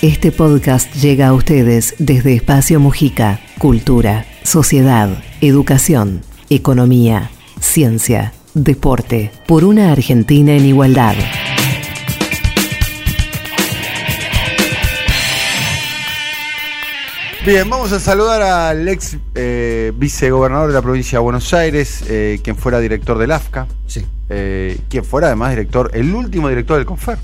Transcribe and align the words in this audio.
Este 0.00 0.30
podcast 0.30 0.94
llega 0.94 1.26
a 1.26 1.32
ustedes 1.32 1.96
desde 1.98 2.32
Espacio 2.32 2.78
Mujica. 2.78 3.40
Cultura, 3.58 4.26
sociedad, 4.44 5.08
educación, 5.40 6.20
economía, 6.50 7.32
ciencia, 7.58 8.32
deporte. 8.54 9.32
Por 9.48 9.64
una 9.64 9.90
Argentina 9.90 10.52
en 10.52 10.66
igualdad. 10.66 11.16
Bien, 17.44 17.68
vamos 17.68 17.90
a 17.90 17.98
saludar 17.98 18.40
al 18.40 18.86
ex 18.86 19.16
eh, 19.34 19.92
vicegobernador 19.96 20.68
de 20.68 20.74
la 20.74 20.82
provincia 20.82 21.18
de 21.18 21.24
Buenos 21.24 21.52
Aires, 21.52 22.04
eh, 22.08 22.38
quien 22.44 22.54
fuera 22.54 22.78
director 22.78 23.18
del 23.18 23.32
AFCA. 23.32 23.66
Sí. 23.88 24.06
Eh, 24.28 24.78
quien 24.88 25.04
fuera 25.04 25.26
además 25.26 25.50
director, 25.50 25.90
el 25.92 26.14
último 26.14 26.48
director 26.48 26.76
del 26.76 26.86
CONFER. 26.86 27.18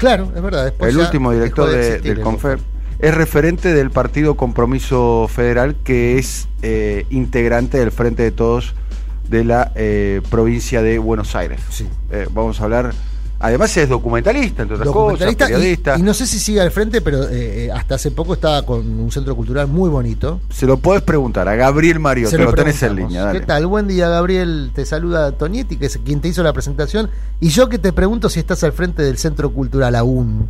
Claro, 0.00 0.32
es 0.34 0.42
verdad. 0.42 0.64
después 0.64 0.92
el 0.92 0.98
último 1.00 1.30
director 1.30 1.66
dejó 1.66 1.76
de 1.76 1.78
de- 1.82 1.88
existir 1.90 2.10
del 2.10 2.18
el 2.18 2.24
CONFER. 2.24 2.58
Es 2.98 3.14
referente 3.14 3.72
del 3.72 3.90
partido 3.90 4.34
Compromiso 4.34 5.28
Federal, 5.32 5.76
que 5.84 6.18
es 6.18 6.48
eh, 6.62 7.06
integrante 7.10 7.78
del 7.78 7.92
Frente 7.92 8.22
de 8.24 8.30
Todos 8.32 8.74
de 9.28 9.44
la 9.44 9.70
eh, 9.76 10.20
provincia 10.28 10.82
de 10.82 10.98
Buenos 10.98 11.36
Aires. 11.36 11.60
Sí. 11.70 11.88
Eh, 12.10 12.26
vamos 12.32 12.60
a 12.60 12.64
hablar. 12.64 12.92
Además, 13.42 13.74
es 13.78 13.88
documentalista, 13.88 14.62
entre 14.62 14.74
otras 14.76 14.86
Documentalista 14.86 15.46
cosas, 15.46 15.58
periodista. 15.58 15.96
y, 15.96 16.00
y 16.00 16.02
no 16.02 16.12
sé 16.12 16.26
si 16.26 16.38
sigue 16.38 16.60
al 16.60 16.70
frente, 16.70 17.00
pero 17.00 17.24
eh, 17.24 17.64
eh, 17.66 17.70
hasta 17.72 17.94
hace 17.94 18.10
poco 18.10 18.34
estaba 18.34 18.66
con 18.66 18.86
un 19.00 19.10
centro 19.10 19.34
cultural 19.34 19.66
muy 19.66 19.88
bonito. 19.88 20.40
Se 20.50 20.66
lo 20.66 20.76
puedes 20.76 21.02
preguntar 21.02 21.48
a 21.48 21.54
Gabriel 21.54 22.00
Mario, 22.00 22.28
Se 22.28 22.36
te 22.36 22.44
lo 22.44 22.52
tenés 22.52 22.82
en 22.82 22.96
línea. 22.96 23.24
Dale. 23.24 23.40
¿Qué 23.40 23.46
tal? 23.46 23.66
Buen 23.66 23.88
día, 23.88 24.10
Gabriel. 24.10 24.70
Te 24.74 24.84
saluda 24.84 25.32
Tonietti, 25.32 25.78
que 25.78 25.86
es 25.86 25.98
quien 26.04 26.20
te 26.20 26.28
hizo 26.28 26.42
la 26.42 26.52
presentación. 26.52 27.08
Y 27.40 27.48
yo 27.48 27.70
que 27.70 27.78
te 27.78 27.94
pregunto 27.94 28.28
si 28.28 28.40
estás 28.40 28.62
al 28.62 28.72
frente 28.72 29.02
del 29.02 29.16
centro 29.16 29.50
cultural 29.50 29.94
aún. 29.96 30.48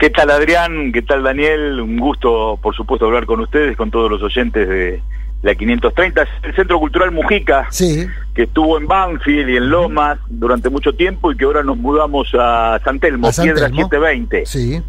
¿Qué 0.00 0.10
tal 0.10 0.28
Adrián? 0.30 0.90
¿Qué 0.92 1.02
tal 1.02 1.22
Daniel? 1.22 1.80
Un 1.80 2.00
gusto, 2.00 2.58
por 2.60 2.74
supuesto, 2.74 3.06
hablar 3.06 3.26
con 3.26 3.38
ustedes, 3.38 3.76
con 3.76 3.92
todos 3.92 4.10
los 4.10 4.20
oyentes 4.20 4.68
de 4.68 5.00
la 5.42 5.54
530. 5.54 6.22
Es 6.22 6.28
el 6.44 6.54
Centro 6.54 6.78
Cultural 6.78 7.10
Mujica, 7.10 7.66
Sí. 7.70 8.06
que 8.34 8.44
estuvo 8.44 8.78
en 8.78 8.86
Banfield 8.86 9.48
y 9.50 9.56
en 9.56 9.70
Lomas 9.70 10.18
durante 10.28 10.70
mucho 10.70 10.92
tiempo 10.94 11.32
y 11.32 11.36
que 11.36 11.44
ahora 11.44 11.62
nos 11.62 11.76
mudamos 11.76 12.28
a 12.38 12.80
San 12.84 12.98
Telmo, 13.00 13.28
¿A 13.28 13.32
San 13.32 13.44
Piedra 13.44 13.66
Telmo? 13.66 13.82
720. 13.82 14.46
Sí. 14.46 14.80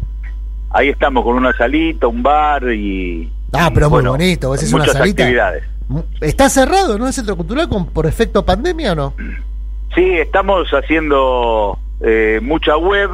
Ahí 0.70 0.88
estamos 0.88 1.24
con 1.24 1.36
una 1.36 1.52
salita, 1.56 2.06
un 2.06 2.22
bar 2.22 2.64
y... 2.72 3.30
Ah, 3.52 3.70
pero 3.72 3.88
muy 3.88 3.96
bueno, 3.98 4.10
bonito. 4.12 4.50
Una 4.50 4.60
muchas 4.70 4.92
salita. 4.92 5.22
actividades. 5.22 5.64
¿Está 6.20 6.48
cerrado, 6.48 6.98
no? 6.98 7.06
El 7.06 7.12
centro 7.12 7.36
cultural 7.36 7.68
con, 7.68 7.86
por 7.86 8.06
efecto 8.06 8.44
pandemia 8.44 8.92
o 8.92 8.94
no? 8.94 9.14
Sí, 9.94 10.02
estamos 10.18 10.68
haciendo 10.70 11.78
eh, 12.00 12.40
mucha 12.42 12.76
web, 12.76 13.10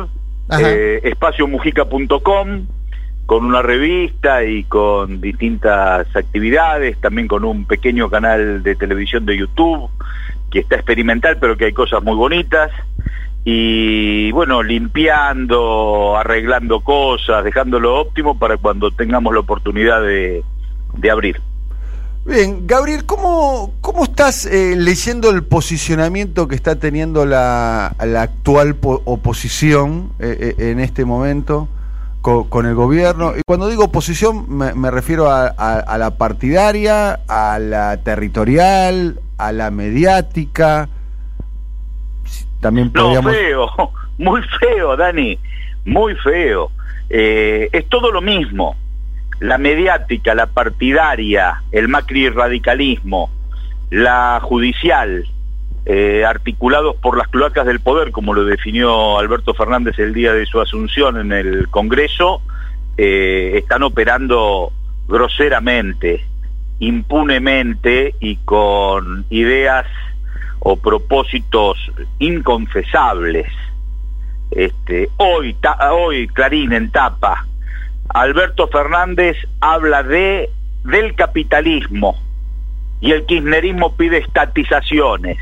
eh, 0.59 1.01
espaciomujica.com, 1.05 2.67
con 3.31 3.45
una 3.45 3.63
revista 3.63 4.43
y 4.43 4.65
con 4.65 5.21
distintas 5.21 6.05
actividades, 6.17 7.01
también 7.01 7.29
con 7.29 7.45
un 7.45 7.65
pequeño 7.65 8.11
canal 8.11 8.65
de 8.65 8.75
televisión 8.75 9.25
de 9.25 9.39
YouTube, 9.39 9.89
que 10.51 10.59
está 10.59 10.75
experimental, 10.75 11.39
pero 11.41 11.57
que 11.57 11.67
hay 11.67 11.73
cosas 11.73 12.03
muy 12.03 12.17
bonitas. 12.17 12.73
Y 13.45 14.33
bueno, 14.33 14.65
limpiando, 14.65 16.17
arreglando 16.17 16.81
cosas, 16.81 17.45
dejándolo 17.45 18.01
óptimo 18.01 18.37
para 18.37 18.57
cuando 18.57 18.91
tengamos 18.91 19.33
la 19.33 19.39
oportunidad 19.39 20.03
de, 20.03 20.43
abrir. 21.09 21.41
Bien, 22.27 22.67
Gabriel, 22.67 23.07
¿cómo, 23.07 23.75
cómo 23.81 24.03
estás 24.03 24.45
eh, 24.45 24.75
leyendo 24.77 25.31
el 25.31 25.45
posicionamiento 25.45 26.49
que 26.49 26.57
está 26.57 26.81
teniendo 26.81 27.25
la, 27.25 27.95
la 28.05 28.23
actual 28.23 28.75
po- 28.75 29.03
oposición 29.05 30.11
eh, 30.19 30.57
eh, 30.59 30.71
en 30.73 30.81
este 30.81 31.05
momento 31.05 31.69
co- 32.21 32.49
con, 32.49 32.67
el 32.67 32.75
gobierno? 32.75 33.35
Y 33.37 33.43
cuando 33.47 33.69
digo 33.69 33.85
oposición 33.85 34.47
me, 34.49 34.75
me 34.75 34.91
refiero 34.91 35.31
a, 35.31 35.47
a- 35.57 35.81
a 35.81 35.99
la 35.99 36.13
partidaria, 36.17 37.21
a 37.29 37.59
la 37.59 37.97
territorial, 38.03 39.21
a 39.39 39.53
la 39.53 39.71
mediática. 39.71 40.89
También 42.61 42.91
No, 42.95 43.03
podríamos... 43.05 43.33
feo, 43.35 43.67
muy 44.19 44.43
feo, 44.61 44.97
Dani, 44.97 45.39
muy 45.85 46.15
feo. 46.17 46.71
Eh, 47.09 47.69
es 47.73 47.89
todo 47.89 48.11
lo 48.13 48.21
mismo. 48.21 48.77
La 49.41 49.57
mediática, 49.57 50.35
la 50.35 50.47
partidaria, 50.47 51.63
el 51.73 51.89
macri 51.89 52.29
radicalismo, 52.29 53.31
la 53.89 54.39
judicial, 54.43 55.25
eh, 55.93 56.25
articulados 56.25 56.95
por 56.95 57.19
las 57.19 57.27
cloacas 57.27 57.67
del 57.67 57.81
poder, 57.81 58.13
como 58.13 58.33
lo 58.33 58.45
definió 58.45 59.19
Alberto 59.19 59.55
Fernández 59.55 59.99
el 59.99 60.15
día 60.15 60.33
de 60.33 60.47
su 60.47 60.61
asunción 60.61 61.19
en 61.19 61.33
el 61.33 61.69
Congreso, 61.69 62.43
eh, 62.97 63.55
están 63.57 63.83
operando 63.83 64.73
groseramente, 65.09 66.25
impunemente 66.79 68.15
y 68.21 68.37
con 68.37 69.25
ideas 69.31 69.85
o 70.61 70.77
propósitos 70.77 71.77
inconfesables. 72.21 73.49
Este, 74.53 75.09
hoy, 75.17 75.57
hoy 75.91 76.29
Clarín 76.29 76.73
en 76.73 76.93
tapa, 76.93 77.49
Alberto 78.11 78.69
Fernández 78.69 79.37
habla 79.61 80.05
de 80.05 80.51
del 80.85 81.17
capitalismo 81.17 82.17
y 83.01 83.11
el 83.11 83.27
kirchnerismo 83.27 83.97
pide 83.97 84.19
estatizaciones, 84.19 85.37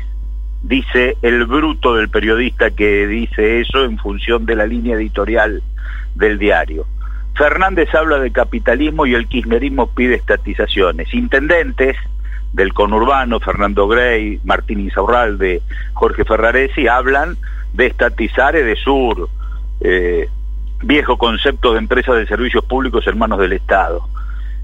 dice 0.61 1.17
el 1.21 1.45
bruto 1.45 1.95
del 1.95 2.09
periodista 2.09 2.71
que 2.71 3.07
dice 3.07 3.61
eso 3.61 3.83
en 3.83 3.97
función 3.97 4.45
de 4.45 4.55
la 4.55 4.65
línea 4.65 4.95
editorial 4.95 5.61
del 6.15 6.37
diario. 6.37 6.85
Fernández 7.35 7.93
habla 7.95 8.19
de 8.19 8.31
capitalismo 8.31 9.05
y 9.05 9.15
el 9.15 9.27
kirchnerismo 9.27 9.87
pide 9.91 10.15
estatizaciones. 10.15 11.13
Intendentes 11.13 11.95
del 12.51 12.73
conurbano, 12.73 13.39
Fernando 13.39 13.87
Grey, 13.87 14.39
Martín 14.43 14.81
Insaurralde, 14.81 15.61
Jorge 15.93 16.25
Ferraresi, 16.25 16.87
hablan 16.87 17.37
de 17.73 17.87
estatizar 17.87 18.55
Edesur, 18.55 19.29
eh, 19.79 20.27
viejo 20.81 21.17
concepto 21.17 21.73
de 21.73 21.79
empresas 21.79 22.15
de 22.15 22.27
servicios 22.27 22.65
públicos 22.65 23.05
en 23.07 23.17
manos 23.17 23.39
del 23.39 23.53
Estado. 23.53 24.07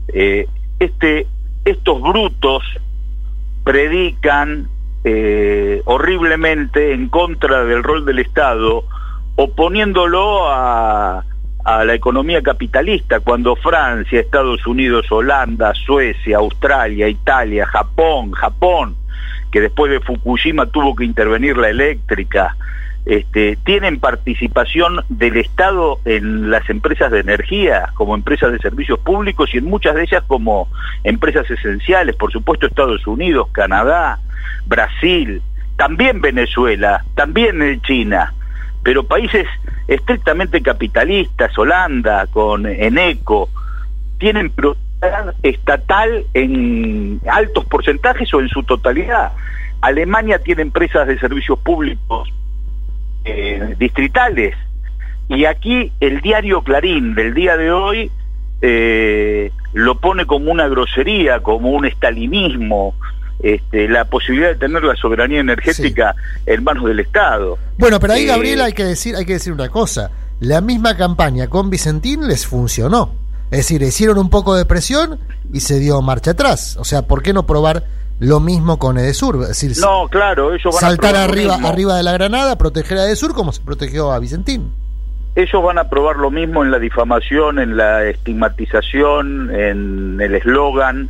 Eh, 0.10 0.48
este, 0.80 1.28
estos 1.64 2.02
brutos 2.02 2.64
predican 3.64 4.68
eh, 5.08 5.84
horriblemente 5.86 6.92
en 6.92 7.10
contra 7.10 7.64
del 7.64 7.84
rol 7.84 8.06
del 8.06 8.18
Estado, 8.18 8.86
oponiéndolo 9.36 10.50
a, 10.50 11.24
a 11.64 11.86
la 11.86 11.94
economía 11.94 12.42
capitalista, 12.42 13.20
cuando 13.20 13.56
Francia, 13.56 14.20
Estados 14.20 14.66
Unidos, 14.66 15.12
Holanda, 15.12 15.76
Suecia, 15.76 16.38
Australia, 16.38 17.08
Italia, 17.08 17.68
Japón, 17.68 18.32
Japón, 18.32 18.96
que 19.52 19.62
después 19.62 19.92
de 19.92 20.00
Fukushima 20.00 20.66
tuvo 20.66 20.96
que 20.96 21.06
intervenir 21.06 21.56
la 21.56 21.70
eléctrica, 21.70 22.58
este, 23.06 23.56
tienen 23.64 24.00
participación 24.00 25.02
del 25.10 25.38
Estado 25.38 26.00
en 26.06 26.50
las 26.50 26.68
empresas 26.70 27.12
de 27.12 27.20
energía, 27.20 27.92
como 27.94 28.16
empresas 28.16 28.52
de 28.52 28.58
servicios 28.58 29.00
públicos 29.00 29.54
y 29.54 29.60
en 29.60 29.66
muchas 29.66 29.94
de 29.96 30.04
ellas 30.04 30.24
como 30.26 30.68
empresas 31.04 31.50
esenciales, 31.50 32.16
por 32.16 32.32
supuesto 32.32 32.66
Estados 32.66 33.06
Unidos, 33.06 33.50
Canadá, 33.52 34.20
Brasil, 34.66 35.44
también 35.78 36.20
Venezuela, 36.20 37.06
también 37.14 37.80
China, 37.82 38.34
pero 38.82 39.04
países 39.04 39.46
estrictamente 39.88 40.62
capitalistas, 40.62 41.56
Holanda 41.58 42.26
con 42.28 42.66
Eneco, 42.66 43.50
tienen 44.18 44.50
propiedad 44.50 45.36
estatal 45.44 46.26
en 46.34 47.22
altos 47.30 47.66
porcentajes 47.66 48.34
o 48.34 48.40
en 48.40 48.50
su 48.50 48.64
totalidad. 48.64 49.34
Alemania 49.82 50.40
tiene 50.40 50.64
empresas 50.64 51.08
de 51.08 51.20
servicios 51.20 51.60
públicos 51.60 52.32
eh, 53.26 53.76
distritales. 53.78 54.56
Y 55.28 55.46
aquí 55.46 55.92
el 56.00 56.22
diario 56.22 56.62
Clarín 56.62 57.16
del 57.16 57.34
día 57.34 57.58
de 57.58 57.72
hoy 57.72 58.12
eh, 58.62 59.52
lo 59.74 60.00
pone 60.00 60.26
como 60.26 60.52
una 60.52 60.68
grosería, 60.68 61.40
como 61.42 61.72
un 61.72 61.86
estalinismo, 61.86 62.96
este, 63.42 63.90
la 63.90 64.06
posibilidad 64.06 64.50
de 64.50 64.56
tener 64.56 64.84
la 64.84 64.96
soberanía 64.96 65.40
energética 65.40 66.16
en 66.46 66.64
manos 66.64 66.86
del 66.86 67.00
Estado. 67.00 67.58
Bueno, 67.78 68.00
pero 68.00 68.14
ahí, 68.14 68.24
Eh, 68.24 68.28
Gabriel, 68.28 68.62
hay 68.62 68.74
que 68.74 68.84
decir, 68.84 69.16
hay 69.16 69.26
que 69.26 69.34
decir 69.34 69.52
una 69.52 69.70
cosa. 69.70 70.12
La 70.40 70.62
misma 70.62 70.96
campaña 70.96 71.48
con 71.48 71.70
Vicentín 71.70 72.28
les 72.28 72.46
funcionó. 72.46 73.14
Es 73.52 73.60
decir, 73.60 73.82
hicieron 73.82 74.18
un 74.18 74.30
poco 74.30 74.56
de 74.56 74.66
presión 74.66 75.20
y 75.54 75.60
se 75.60 75.80
dio 75.80 76.02
marcha 76.02 76.32
atrás. 76.32 76.78
O 76.78 76.84
sea, 76.84 77.04
¿por 77.04 77.22
qué 77.22 77.34
no 77.34 77.46
probar 77.46 77.84
lo 78.20 78.40
mismo 78.40 78.80
con 78.80 78.98
Edesur? 78.98 79.42
Es 79.44 79.48
decir, 79.50 79.72
No, 79.82 80.08
claro, 80.10 80.54
ellos 80.54 80.74
van 80.74 80.82
saltar 80.82 81.16
a 81.16 81.24
arriba, 81.26 81.56
arriba 81.64 81.96
de 81.98 82.04
la 82.04 82.14
granada, 82.14 82.58
proteger 82.58 82.98
a 82.98 83.06
Edesur 83.06 83.34
como 83.34 83.52
se 83.52 83.62
protegió 83.62 84.12
a 84.12 84.20
Vicentín. 84.20 84.72
Ellos 85.36 85.62
van 85.62 85.78
a 85.78 85.90
probar 85.90 86.16
lo 86.16 86.32
mismo 86.32 86.64
en 86.64 86.72
la 86.72 86.80
difamación, 86.80 87.60
en 87.60 87.76
la 87.76 88.06
estigmatización, 88.06 89.54
en 89.54 90.22
el 90.22 90.36
eslogan, 90.36 91.10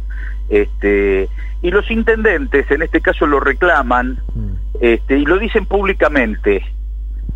este, 0.49 1.29
y 1.61 1.71
los 1.71 1.89
intendentes 1.91 2.69
en 2.71 2.81
este 2.81 3.01
caso 3.01 3.25
lo 3.25 3.39
reclaman 3.39 4.19
Mm. 4.33 4.53
este, 4.81 5.17
y 5.19 5.25
lo 5.25 5.37
dicen 5.37 5.65
públicamente. 5.65 6.63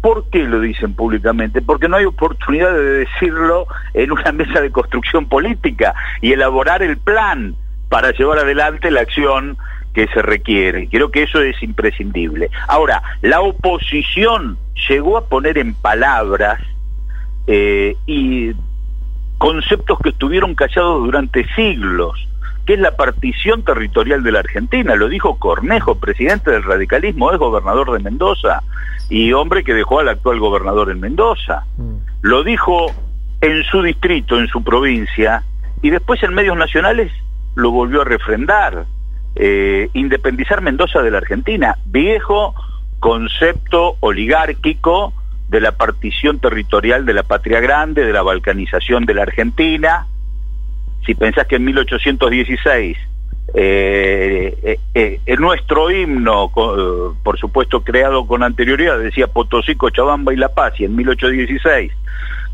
¿Por 0.01 0.29
qué 0.29 0.43
lo 0.45 0.61
dicen 0.61 0.93
públicamente? 0.93 1.61
Porque 1.61 1.89
no 1.89 1.97
hay 1.97 2.05
oportunidad 2.05 2.71
de 2.71 3.05
decirlo 3.05 3.67
en 3.93 4.11
una 4.11 4.31
mesa 4.31 4.61
de 4.61 4.71
construcción 4.71 5.27
política 5.27 5.93
y 6.21 6.31
elaborar 6.31 6.81
el 6.81 6.97
plan 6.97 7.55
para 7.89 8.11
llevar 8.11 8.39
adelante 8.39 8.91
la 8.91 9.01
acción 9.01 9.57
que 9.93 10.07
se 10.07 10.21
requiere. 10.21 10.87
Creo 10.89 11.11
que 11.11 11.23
eso 11.23 11.41
es 11.41 11.61
imprescindible. 11.63 12.49
Ahora, 12.67 13.01
la 13.21 13.41
oposición 13.41 14.57
llegó 14.87 15.17
a 15.17 15.25
poner 15.25 15.57
en 15.57 15.73
palabras 15.73 16.61
eh, 17.47 17.95
y 18.05 18.51
conceptos 19.37 19.97
que 19.99 20.09
estuvieron 20.09 20.53
callados 20.53 21.03
durante 21.03 21.47
siglos, 21.55 22.27
que 22.65 22.73
es 22.73 22.79
la 22.79 22.95
partición 22.95 23.63
territorial 23.63 24.21
de 24.21 24.31
la 24.31 24.39
Argentina. 24.39 24.95
Lo 24.95 25.09
dijo 25.09 25.39
Cornejo, 25.39 25.95
presidente 25.95 26.51
del 26.51 26.63
radicalismo, 26.63 27.31
es 27.31 27.39
gobernador 27.39 27.91
de 27.91 27.99
Mendoza 27.99 28.61
y 29.09 29.33
hombre 29.33 29.63
que 29.63 29.73
dejó 29.73 29.99
al 29.99 30.09
actual 30.09 30.39
gobernador 30.39 30.91
en 30.91 30.99
Mendoza. 30.99 31.63
Mm. 31.77 31.95
Lo 32.21 32.43
dijo 32.43 32.91
en 33.41 33.63
su 33.63 33.81
distrito, 33.81 34.37
en 34.37 34.47
su 34.47 34.63
provincia, 34.63 35.43
y 35.81 35.89
después 35.89 36.21
en 36.21 36.33
medios 36.33 36.57
nacionales 36.57 37.11
lo 37.59 37.71
volvió 37.71 38.01
a 38.01 38.05
refrendar. 38.05 38.85
Eh, 39.35 39.89
independizar 39.93 40.61
Mendoza 40.61 41.01
de 41.01 41.11
la 41.11 41.19
Argentina, 41.19 41.77
viejo 41.85 42.55
concepto 42.99 43.95
oligárquico 43.99 45.13
de 45.49 45.61
la 45.61 45.71
partición 45.71 46.39
territorial 46.39 47.05
de 47.05 47.13
la 47.13 47.23
patria 47.23 47.59
grande, 47.59 48.05
de 48.05 48.13
la 48.13 48.21
balcanización 48.21 49.05
de 49.05 49.13
la 49.13 49.23
Argentina. 49.23 50.07
Si 51.05 51.15
pensás 51.15 51.47
que 51.47 51.55
en 51.55 51.65
1816 51.65 52.97
eh, 53.53 54.77
eh, 54.93 55.19
eh, 55.25 55.37
nuestro 55.37 55.89
himno, 55.89 56.51
por 56.53 57.39
supuesto 57.39 57.83
creado 57.83 58.27
con 58.27 58.43
anterioridad, 58.43 58.99
decía 58.99 59.27
Potosí, 59.27 59.75
Cochabamba 59.75 60.33
y 60.33 60.37
La 60.37 60.49
Paz, 60.49 60.79
y 60.79 60.85
en 60.85 60.95
1816 60.95 61.91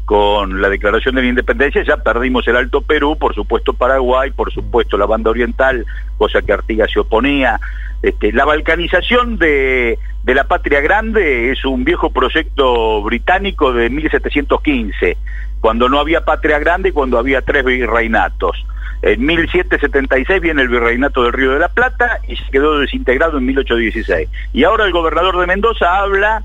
con 0.05 0.61
la 0.61 0.69
declaración 0.69 1.15
de 1.15 1.23
la 1.23 1.29
independencia 1.29 1.83
ya 1.83 1.97
perdimos 1.97 2.47
el 2.47 2.55
Alto 2.55 2.81
Perú, 2.81 3.17
por 3.17 3.33
supuesto 3.33 3.73
Paraguay, 3.73 4.31
por 4.31 4.53
supuesto 4.53 4.97
la 4.97 5.07
banda 5.07 5.31
oriental, 5.31 5.85
cosa 6.17 6.41
que 6.41 6.53
Artigas 6.53 6.91
se 6.91 6.99
oponía. 6.99 7.59
Este, 8.03 8.31
la 8.31 8.45
balcanización 8.45 9.37
de, 9.37 9.97
de 10.23 10.35
la 10.35 10.43
Patria 10.43 10.79
Grande 10.81 11.51
es 11.51 11.65
un 11.65 11.83
viejo 11.83 12.11
proyecto 12.11 13.01
británico 13.01 13.73
de 13.73 13.89
1715, 13.89 15.17
cuando 15.59 15.89
no 15.89 15.99
había 15.99 16.23
Patria 16.23 16.59
Grande 16.59 16.89
y 16.89 16.91
cuando 16.91 17.17
había 17.17 17.41
tres 17.41 17.65
virreinatos. 17.65 18.63
En 19.01 19.25
1776 19.25 20.41
viene 20.41 20.61
el 20.61 20.69
virreinato 20.69 21.23
del 21.23 21.33
Río 21.33 21.51
de 21.51 21.59
la 21.59 21.69
Plata 21.69 22.19
y 22.27 22.35
se 22.35 22.49
quedó 22.51 22.79
desintegrado 22.79 23.37
en 23.37 23.45
1816. 23.45 24.29
Y 24.53 24.63
ahora 24.63 24.85
el 24.85 24.91
gobernador 24.91 25.39
de 25.39 25.47
Mendoza 25.47 25.99
habla 25.99 26.43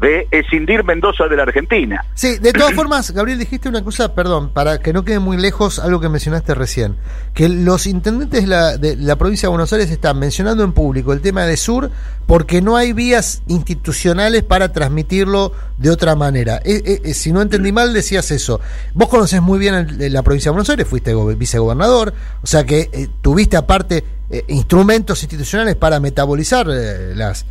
de 0.00 0.26
escindir 0.30 0.84
Mendoza 0.84 1.28
de 1.28 1.36
la 1.36 1.44
Argentina. 1.44 2.04
Sí, 2.14 2.38
de 2.38 2.52
todas 2.52 2.74
formas, 2.74 3.10
Gabriel, 3.12 3.38
dijiste 3.38 3.68
una 3.68 3.82
cosa, 3.82 4.14
perdón, 4.14 4.50
para 4.50 4.78
que 4.78 4.92
no 4.92 5.04
quede 5.04 5.18
muy 5.18 5.36
lejos 5.36 5.78
algo 5.78 6.00
que 6.00 6.08
mencionaste 6.08 6.54
recién, 6.54 6.96
que 7.32 7.48
los 7.48 7.86
intendentes 7.86 8.42
de 8.42 8.46
la, 8.46 8.76
de 8.76 8.96
la 8.96 9.16
provincia 9.16 9.46
de 9.46 9.50
Buenos 9.50 9.72
Aires 9.72 9.90
están 9.90 10.18
mencionando 10.18 10.64
en 10.64 10.72
público 10.72 11.12
el 11.12 11.20
tema 11.20 11.44
de 11.44 11.56
Sur 11.56 11.90
porque 12.26 12.62
no 12.62 12.76
hay 12.76 12.92
vías 12.92 13.42
institucionales 13.46 14.42
para 14.42 14.72
transmitirlo 14.72 15.52
de 15.78 15.90
otra 15.90 16.14
manera. 16.16 16.60
Eh, 16.64 16.82
eh, 16.84 17.00
eh, 17.04 17.14
si 17.14 17.32
no 17.32 17.42
entendí 17.42 17.72
mal, 17.72 17.92
decías 17.92 18.30
eso. 18.30 18.60
Vos 18.94 19.08
conoces 19.08 19.42
muy 19.42 19.58
bien 19.58 19.86
la 20.12 20.22
provincia 20.22 20.50
de 20.50 20.52
Buenos 20.52 20.70
Aires, 20.70 20.86
fuiste 20.86 21.14
vicegobernador, 21.36 22.14
o 22.42 22.46
sea 22.46 22.64
que 22.64 23.10
tuviste 23.22 23.56
aparte 23.56 24.04
instrumentos 24.48 25.22
institucionales 25.22 25.76
para 25.76 26.00
metabolizar 26.00 26.66
las 26.66 27.44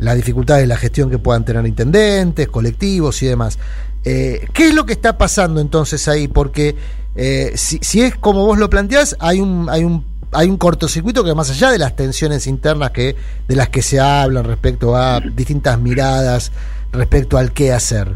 las 0.00 0.16
dificultades 0.16 0.62
de 0.62 0.66
la 0.66 0.76
gestión 0.76 1.10
que 1.10 1.18
puedan 1.18 1.44
tener 1.44 1.64
intendentes, 1.66 2.48
colectivos 2.48 3.22
y 3.22 3.26
demás. 3.26 3.58
Eh, 4.04 4.48
¿Qué 4.52 4.68
es 4.68 4.74
lo 4.74 4.86
que 4.86 4.94
está 4.94 5.18
pasando 5.18 5.60
entonces 5.60 6.08
ahí? 6.08 6.26
Porque 6.26 6.74
eh, 7.14 7.52
si, 7.54 7.78
si, 7.82 8.02
es 8.02 8.16
como 8.16 8.46
vos 8.46 8.58
lo 8.58 8.70
planteás, 8.70 9.16
hay 9.20 9.40
un, 9.40 9.68
hay 9.70 9.84
un 9.84 10.08
hay 10.32 10.48
un 10.48 10.58
cortocircuito 10.58 11.24
que 11.24 11.34
más 11.34 11.50
allá 11.50 11.72
de 11.72 11.78
las 11.78 11.96
tensiones 11.96 12.46
internas 12.46 12.92
que 12.92 13.16
de 13.48 13.56
las 13.56 13.68
que 13.68 13.82
se 13.82 13.98
hablan 13.98 14.44
respecto 14.44 14.94
a 14.94 15.18
distintas 15.18 15.78
miradas 15.78 16.52
respecto 16.92 17.36
al 17.36 17.52
qué 17.52 17.72
hacer. 17.72 18.14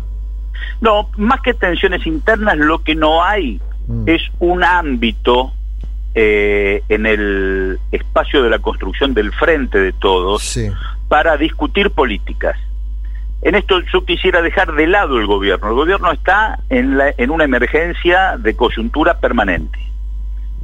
No, 0.81 1.11
más 1.17 1.41
que 1.41 1.55
tensiones 1.55 2.07
internas, 2.07 2.57
lo 2.57 2.83
que 2.83 2.95
no 2.95 3.23
hay 3.23 3.61
mm. 3.89 4.09
es 4.09 4.23
un 4.39 4.63
ámbito 4.63 5.53
eh, 6.15 6.83
en 6.89 7.05
el 7.05 7.81
espacio 7.91 8.43
de 8.43 8.51
la 8.51 8.61
construcción 8.61 9.13
del 9.13 9.33
frente 9.33 9.79
de 9.79 9.93
todos 9.93 10.45
sí 10.45 10.71
para 11.09 11.37
discutir 11.37 11.91
políticas. 11.91 12.57
En 13.43 13.55
esto 13.55 13.81
yo 13.93 14.05
quisiera 14.05 14.41
dejar 14.41 14.73
de 14.75 14.87
lado 14.87 15.19
el 15.19 15.27
gobierno. 15.27 15.69
El 15.69 15.75
gobierno 15.75 16.11
está 16.13 16.61
en, 16.71 16.97
la, 16.97 17.13
en 17.17 17.31
una 17.31 17.45
emergencia 17.45 18.39
de 18.39 18.57
coyuntura 18.57 19.21
permanente. 19.21 19.79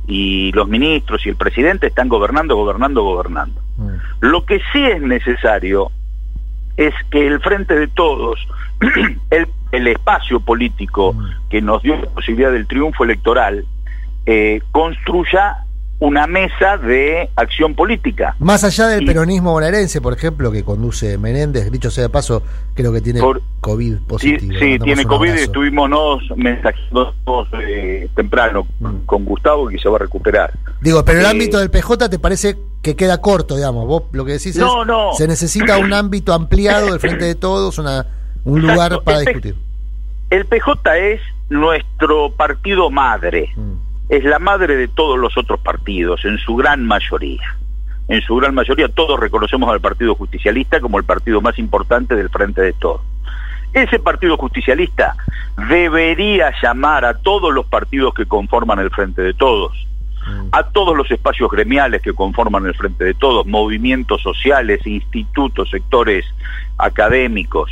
Y 0.06 0.50
los 0.52 0.66
ministros 0.66 1.24
y 1.26 1.28
el 1.28 1.36
presidente 1.36 1.88
están 1.88 2.08
gobernando, 2.08 2.56
gobernando, 2.56 3.02
gobernando. 3.02 3.60
Mm. 3.76 3.90
Lo 4.20 4.46
que 4.46 4.60
sí 4.72 4.82
es 4.82 5.02
necesario 5.02 5.92
es 6.76 6.94
que 7.10 7.26
el 7.26 7.40
frente 7.40 7.78
de 7.78 7.86
todos, 7.88 8.40
el, 9.30 9.46
el 9.72 9.86
espacio 9.86 10.40
político 10.40 11.12
mm. 11.12 11.48
que 11.50 11.60
nos 11.60 11.82
dio 11.82 11.96
la 11.96 12.08
posibilidad 12.08 12.50
del 12.50 12.66
triunfo 12.66 13.04
electoral, 13.04 13.66
eh, 14.26 14.62
construya 14.72 15.64
una 16.00 16.26
mesa 16.26 16.78
de 16.78 17.28
acción 17.36 17.74
política. 17.74 18.34
Más 18.38 18.64
allá 18.64 18.88
del 18.88 19.04
peronismo 19.04 19.52
bonaerense, 19.52 20.00
por 20.00 20.14
ejemplo, 20.14 20.50
que 20.50 20.64
conduce 20.64 21.18
Menéndez, 21.18 21.70
dicho 21.70 21.90
sea 21.90 22.04
de 22.04 22.08
paso, 22.08 22.42
creo 22.74 22.90
que 22.90 23.02
tiene 23.02 23.20
COVID 23.60 23.98
positivo. 24.08 24.54
Sí, 24.58 24.78
tiene 24.78 25.04
COVID, 25.04 25.34
y 25.34 25.40
estuvimos 25.40 25.90
mensajeros 26.36 27.14
eh, 27.62 28.08
temprano 28.16 28.66
mm. 28.80 29.04
con 29.04 29.26
Gustavo 29.26 29.68
que 29.68 29.78
se 29.78 29.90
va 29.90 29.96
a 29.96 30.00
recuperar. 30.00 30.52
Digo, 30.80 31.04
pero 31.04 31.20
el 31.20 31.26
eh, 31.26 31.28
ámbito 31.28 31.58
del 31.58 31.70
PJ 31.70 32.08
te 32.08 32.18
parece 32.18 32.56
que 32.80 32.96
queda 32.96 33.20
corto, 33.20 33.56
digamos, 33.56 33.86
vos 33.86 34.04
lo 34.12 34.24
que 34.24 34.32
decís 34.32 34.56
no, 34.56 34.82
es, 34.82 34.88
no. 34.88 35.12
se 35.12 35.28
necesita 35.28 35.76
un 35.76 35.92
ámbito 35.92 36.32
ampliado 36.32 36.86
del 36.86 36.98
frente 36.98 37.26
de 37.26 37.34
todos, 37.34 37.78
una, 37.78 38.06
un 38.44 38.62
lugar 38.62 39.02
para 39.04 39.20
discutir. 39.20 39.54
El 40.30 40.46
PJ 40.46 40.96
es 40.96 41.20
nuestro 41.50 42.32
partido 42.32 42.88
madre. 42.88 43.52
Mm 43.54 43.89
es 44.10 44.24
la 44.24 44.40
madre 44.40 44.76
de 44.76 44.88
todos 44.88 45.16
los 45.16 45.38
otros 45.38 45.60
partidos, 45.60 46.24
en 46.24 46.36
su 46.38 46.56
gran 46.56 46.84
mayoría. 46.84 47.56
En 48.08 48.20
su 48.22 48.34
gran 48.34 48.56
mayoría 48.56 48.88
todos 48.88 49.20
reconocemos 49.20 49.70
al 49.70 49.80
Partido 49.80 50.16
Justicialista 50.16 50.80
como 50.80 50.98
el 50.98 51.04
partido 51.04 51.40
más 51.40 51.60
importante 51.60 52.16
del 52.16 52.28
Frente 52.28 52.60
de 52.60 52.72
Todos. 52.72 53.02
Ese 53.72 54.00
Partido 54.00 54.36
Justicialista 54.36 55.14
debería 55.68 56.52
llamar 56.60 57.04
a 57.04 57.18
todos 57.18 57.54
los 57.54 57.66
partidos 57.66 58.12
que 58.12 58.26
conforman 58.26 58.80
el 58.80 58.90
Frente 58.90 59.22
de 59.22 59.32
Todos, 59.32 59.86
mm. 60.26 60.48
a 60.50 60.64
todos 60.64 60.96
los 60.96 61.08
espacios 61.08 61.48
gremiales 61.48 62.02
que 62.02 62.12
conforman 62.12 62.66
el 62.66 62.74
Frente 62.74 63.04
de 63.04 63.14
Todos, 63.14 63.46
movimientos 63.46 64.20
sociales, 64.22 64.84
institutos, 64.88 65.70
sectores 65.70 66.24
académicos, 66.78 67.70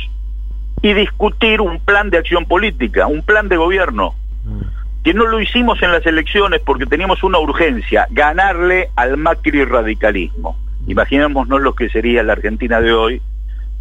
y 0.81 0.93
discutir 0.93 1.59
un 1.59 1.81
plan 1.81 2.09
de 2.09 2.17
acción 2.17 2.45
política, 2.45 3.07
un 3.07 3.23
plan 3.23 3.49
de 3.49 3.57
gobierno. 3.57 4.15
Mm 4.45 4.78
que 5.03 5.13
no 5.13 5.25
lo 5.25 5.39
hicimos 5.39 5.81
en 5.81 5.91
las 5.91 6.05
elecciones 6.05 6.61
porque 6.61 6.85
teníamos 6.85 7.23
una 7.23 7.39
urgencia, 7.39 8.07
ganarle 8.11 8.89
al 8.95 9.17
Macri 9.17 9.63
radicalismo. 9.63 10.57
Imaginémonos 10.87 11.61
lo 11.61 11.73
que 11.73 11.89
sería 11.89 12.23
la 12.23 12.33
Argentina 12.33 12.81
de 12.81 12.91
hoy, 12.91 13.21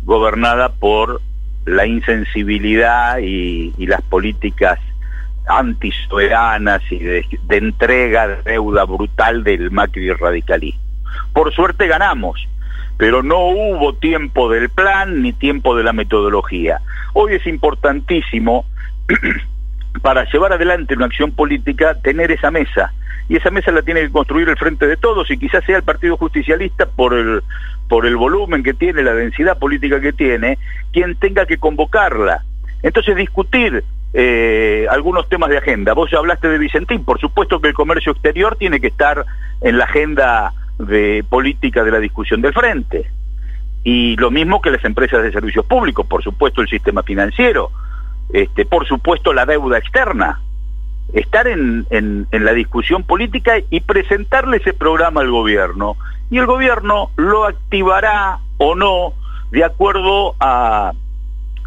gobernada 0.04 0.68
por 0.70 1.20
la 1.64 1.86
insensibilidad 1.86 3.18
y, 3.18 3.72
las 3.86 4.02
políticas 4.02 4.78
antisoberanas 5.48 6.82
y 6.90 6.98
de, 6.98 7.26
de, 7.42 7.56
entrega 7.56 8.28
de 8.28 8.52
deuda 8.52 8.84
brutal 8.84 9.42
del 9.42 9.70
Macri 9.70 10.12
radicalismo. 10.12 10.80
Por 11.32 11.52
suerte 11.52 11.88
ganamos, 11.88 12.46
pero 12.96 13.22
no 13.22 13.38
hubo 13.38 13.94
tiempo 13.94 14.50
del 14.50 14.68
plan 14.68 15.22
ni 15.22 15.32
tiempo 15.32 15.74
de 15.74 15.84
la 15.84 15.92
metodología. 15.92 16.80
Hoy 17.14 17.34
es 17.34 17.46
importantísimo 17.46 18.66
para 20.02 20.24
llevar 20.30 20.52
adelante 20.52 20.94
una 20.94 21.06
acción 21.06 21.32
política, 21.32 21.94
tener 21.94 22.30
esa 22.30 22.50
mesa. 22.50 22.92
Y 23.28 23.36
esa 23.36 23.50
mesa 23.50 23.70
la 23.72 23.82
tiene 23.82 24.00
que 24.00 24.10
construir 24.10 24.48
el 24.48 24.56
frente 24.56 24.86
de 24.86 24.96
todos 24.96 25.30
y 25.30 25.36
quizás 25.36 25.62
sea 25.64 25.76
el 25.76 25.82
Partido 25.82 26.16
Justicialista 26.16 26.86
por 26.86 27.12
el, 27.12 27.42
por 27.88 28.06
el 28.06 28.16
volumen 28.16 28.62
que 28.62 28.74
tiene, 28.74 29.02
la 29.02 29.12
densidad 29.12 29.58
política 29.58 30.00
que 30.00 30.12
tiene, 30.12 30.58
quien 30.92 31.14
tenga 31.16 31.44
que 31.44 31.58
convocarla. 31.58 32.42
Entonces 32.82 33.16
discutir 33.16 33.84
eh, 34.14 34.86
algunos 34.90 35.28
temas 35.28 35.50
de 35.50 35.58
agenda. 35.58 35.92
Vos 35.92 36.10
ya 36.10 36.18
hablaste 36.18 36.48
de 36.48 36.58
Vicentín, 36.58 37.04
por 37.04 37.20
supuesto 37.20 37.60
que 37.60 37.68
el 37.68 37.74
comercio 37.74 38.12
exterior 38.12 38.56
tiene 38.56 38.80
que 38.80 38.86
estar 38.86 39.26
en 39.60 39.76
la 39.76 39.84
agenda 39.84 40.54
de 40.78 41.24
política 41.28 41.84
de 41.84 41.90
la 41.90 41.98
discusión 41.98 42.40
del 42.40 42.54
frente. 42.54 43.10
Y 43.84 44.16
lo 44.16 44.30
mismo 44.30 44.62
que 44.62 44.70
las 44.70 44.84
empresas 44.84 45.22
de 45.22 45.32
servicios 45.32 45.66
públicos, 45.66 46.06
por 46.06 46.22
supuesto 46.22 46.62
el 46.62 46.68
sistema 46.68 47.02
financiero 47.02 47.70
este, 48.32 48.64
por 48.64 48.86
supuesto 48.86 49.32
la 49.32 49.46
deuda 49.46 49.78
externa, 49.78 50.40
estar 51.12 51.46
en, 51.46 51.86
la 52.30 52.52
discusión 52.52 53.02
política 53.02 53.54
y 53.70 53.80
presentarle 53.80 54.58
ese 54.58 54.74
programa 54.74 55.22
al 55.22 55.30
gobierno. 55.30 55.96
Y 56.30 56.38
el 56.38 56.46
gobierno 56.46 57.10
lo 57.16 57.46
activará 57.46 58.38
o 58.58 58.74
no 58.74 59.14
de 59.50 59.64
acuerdo 59.64 60.34
a, 60.40 60.92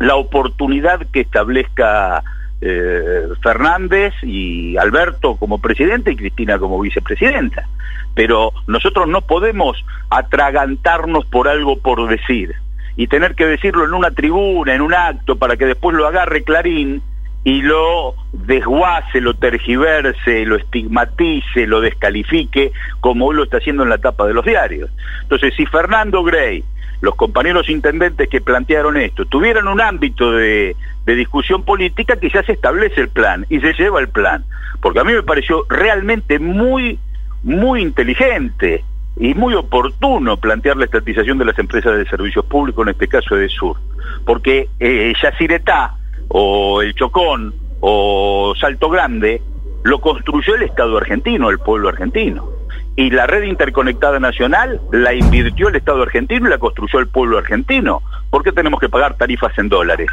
la 0.02 0.16
oportunidad 0.16 1.06
que 1.12 1.22
establezca 1.22 2.24
eh, 2.60 3.28
Fernández 3.42 4.14
y 4.24 4.76
Alberto 4.78 5.36
como 5.36 5.60
presidente 5.60 6.12
y 6.12 6.16
Cristina 6.16 6.58
como 6.60 6.80
vicepresidenta. 6.80 7.68
Pero 8.16 8.52
nosotros 8.68 9.08
no 9.08 9.22
podemos 9.22 9.78
atragantarnos 10.10 11.26
por 11.26 11.48
algo 11.48 11.78
por 11.80 12.08
decir 12.10 12.56
y 12.96 13.08
tener 13.08 13.36
que 13.36 13.46
decirlo 13.46 13.86
en 13.86 13.94
una 13.94 14.12
tribuna, 14.12 14.74
en 14.74 14.82
un 14.82 14.94
acto, 14.94 15.38
para 15.38 15.58
que 15.58 15.66
después 15.66 15.96
lo 15.96 16.08
agarre 16.08 16.44
Clarín 16.44 17.02
y 17.44 17.62
lo 17.62 18.16
desguace, 18.34 19.20
lo 19.20 19.34
tergiverse, 19.34 20.46
lo 20.46 20.58
estigmatice, 20.58 21.66
lo 21.66 21.82
descalifique, 21.82 22.72
como 23.00 23.28
hoy 23.28 23.36
lo 23.36 23.44
está 23.44 23.58
haciendo 23.58 23.84
en 23.84 23.90
la 23.90 23.98
tapa 23.98 24.28
de 24.28 24.34
los 24.34 24.46
diarios. 24.46 24.92
Entonces, 25.24 25.54
si 25.56 25.66
Fernando 25.66 26.24
Grey 26.24 26.64
los 27.02 27.16
compañeros 27.16 27.68
intendentes 27.70 28.30
que 28.30 28.42
plantearon 28.42 28.96
esto 28.96 29.26
tuvieran 29.26 29.68
un 29.68 29.82
ámbito 29.82 30.32
de, 30.32 30.76
discusión 31.06 31.64
política, 31.64 32.18
ya 32.22 32.42
se 32.44 32.54
establece 32.54 33.02
el 33.02 33.10
plan 33.10 33.46
y 33.50 33.60
se 33.60 33.74
lleva 33.74 34.00
el 34.00 34.08
plan. 34.08 34.46
Porque 34.82 35.00
a 35.00 35.04
mí 35.04 35.12
me 35.12 35.24
pareció 35.24 35.66
realmente 35.68 36.40
muy, 36.40 37.00
muy 37.44 37.82
inteligente 37.82 38.86
y 39.18 39.34
muy 39.34 39.54
oportuno 39.54 40.38
plantear 40.38 40.78
la 40.78 40.86
estatización 40.86 41.38
de 41.38 41.46
las 41.46 41.60
empresas 41.60 41.98
de 41.98 42.06
servicios 42.06 42.46
públicos, 42.46 42.86
en 42.86 42.92
este 42.92 43.08
caso 43.08 43.36
de 43.36 43.50
Sur. 43.50 43.78
Porque 44.26 44.70
eh, 44.80 45.14
Yacyretá 45.22 45.96
o 46.30 46.82
El 46.82 46.94
Chocón 46.96 47.54
o 47.82 48.54
Salto 48.60 48.90
Grande 48.90 49.42
lo 49.84 50.00
construyó 50.00 50.56
el 50.56 50.64
Estado 50.64 50.98
argentino, 50.98 51.50
el 51.50 51.60
pueblo 51.60 51.90
argentino 51.90 52.62
y 52.96 53.10
la 53.10 53.26
red 53.26 53.44
interconectada 53.44 54.20
nacional 54.20 54.82
la 54.92 55.14
invirtió 55.14 55.70
el 55.70 55.76
Estado 55.76 56.04
argentino 56.04 56.48
y 56.48 56.50
la 56.50 56.58
construyó 56.58 57.00
el 57.00 57.08
pueblo 57.08 57.38
argentino. 57.38 58.02
¿Por 58.30 58.44
qué 58.44 58.52
tenemos 58.52 58.80
que 58.80 58.90
pagar 58.90 59.16
tarifas 59.16 59.58
en 59.58 59.70
dólares? 59.70 60.10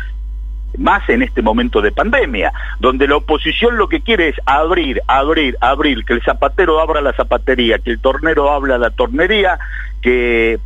Más 0.78 1.08
en 1.08 1.22
este 1.22 1.42
momento 1.42 1.82
de 1.82 1.92
pandemia, 1.92 2.52
donde 2.78 3.06
la 3.08 3.16
oposición 3.16 3.76
lo 3.76 3.88
que 3.88 4.00
quiere 4.00 4.28
es 4.28 4.36
abrir, 4.46 5.02
abrir, 5.06 5.56
abrir, 5.60 6.04
que 6.04 6.14
el 6.14 6.22
zapatero 6.22 6.80
abra 6.80 7.00
la 7.00 7.12
zapatería, 7.12 7.78
que 7.78 7.90
el 7.90 8.00
tornero 8.00 8.50
abra 8.50 8.78
la 8.78 8.90
tornería, 8.90 9.58
que 10.00 10.58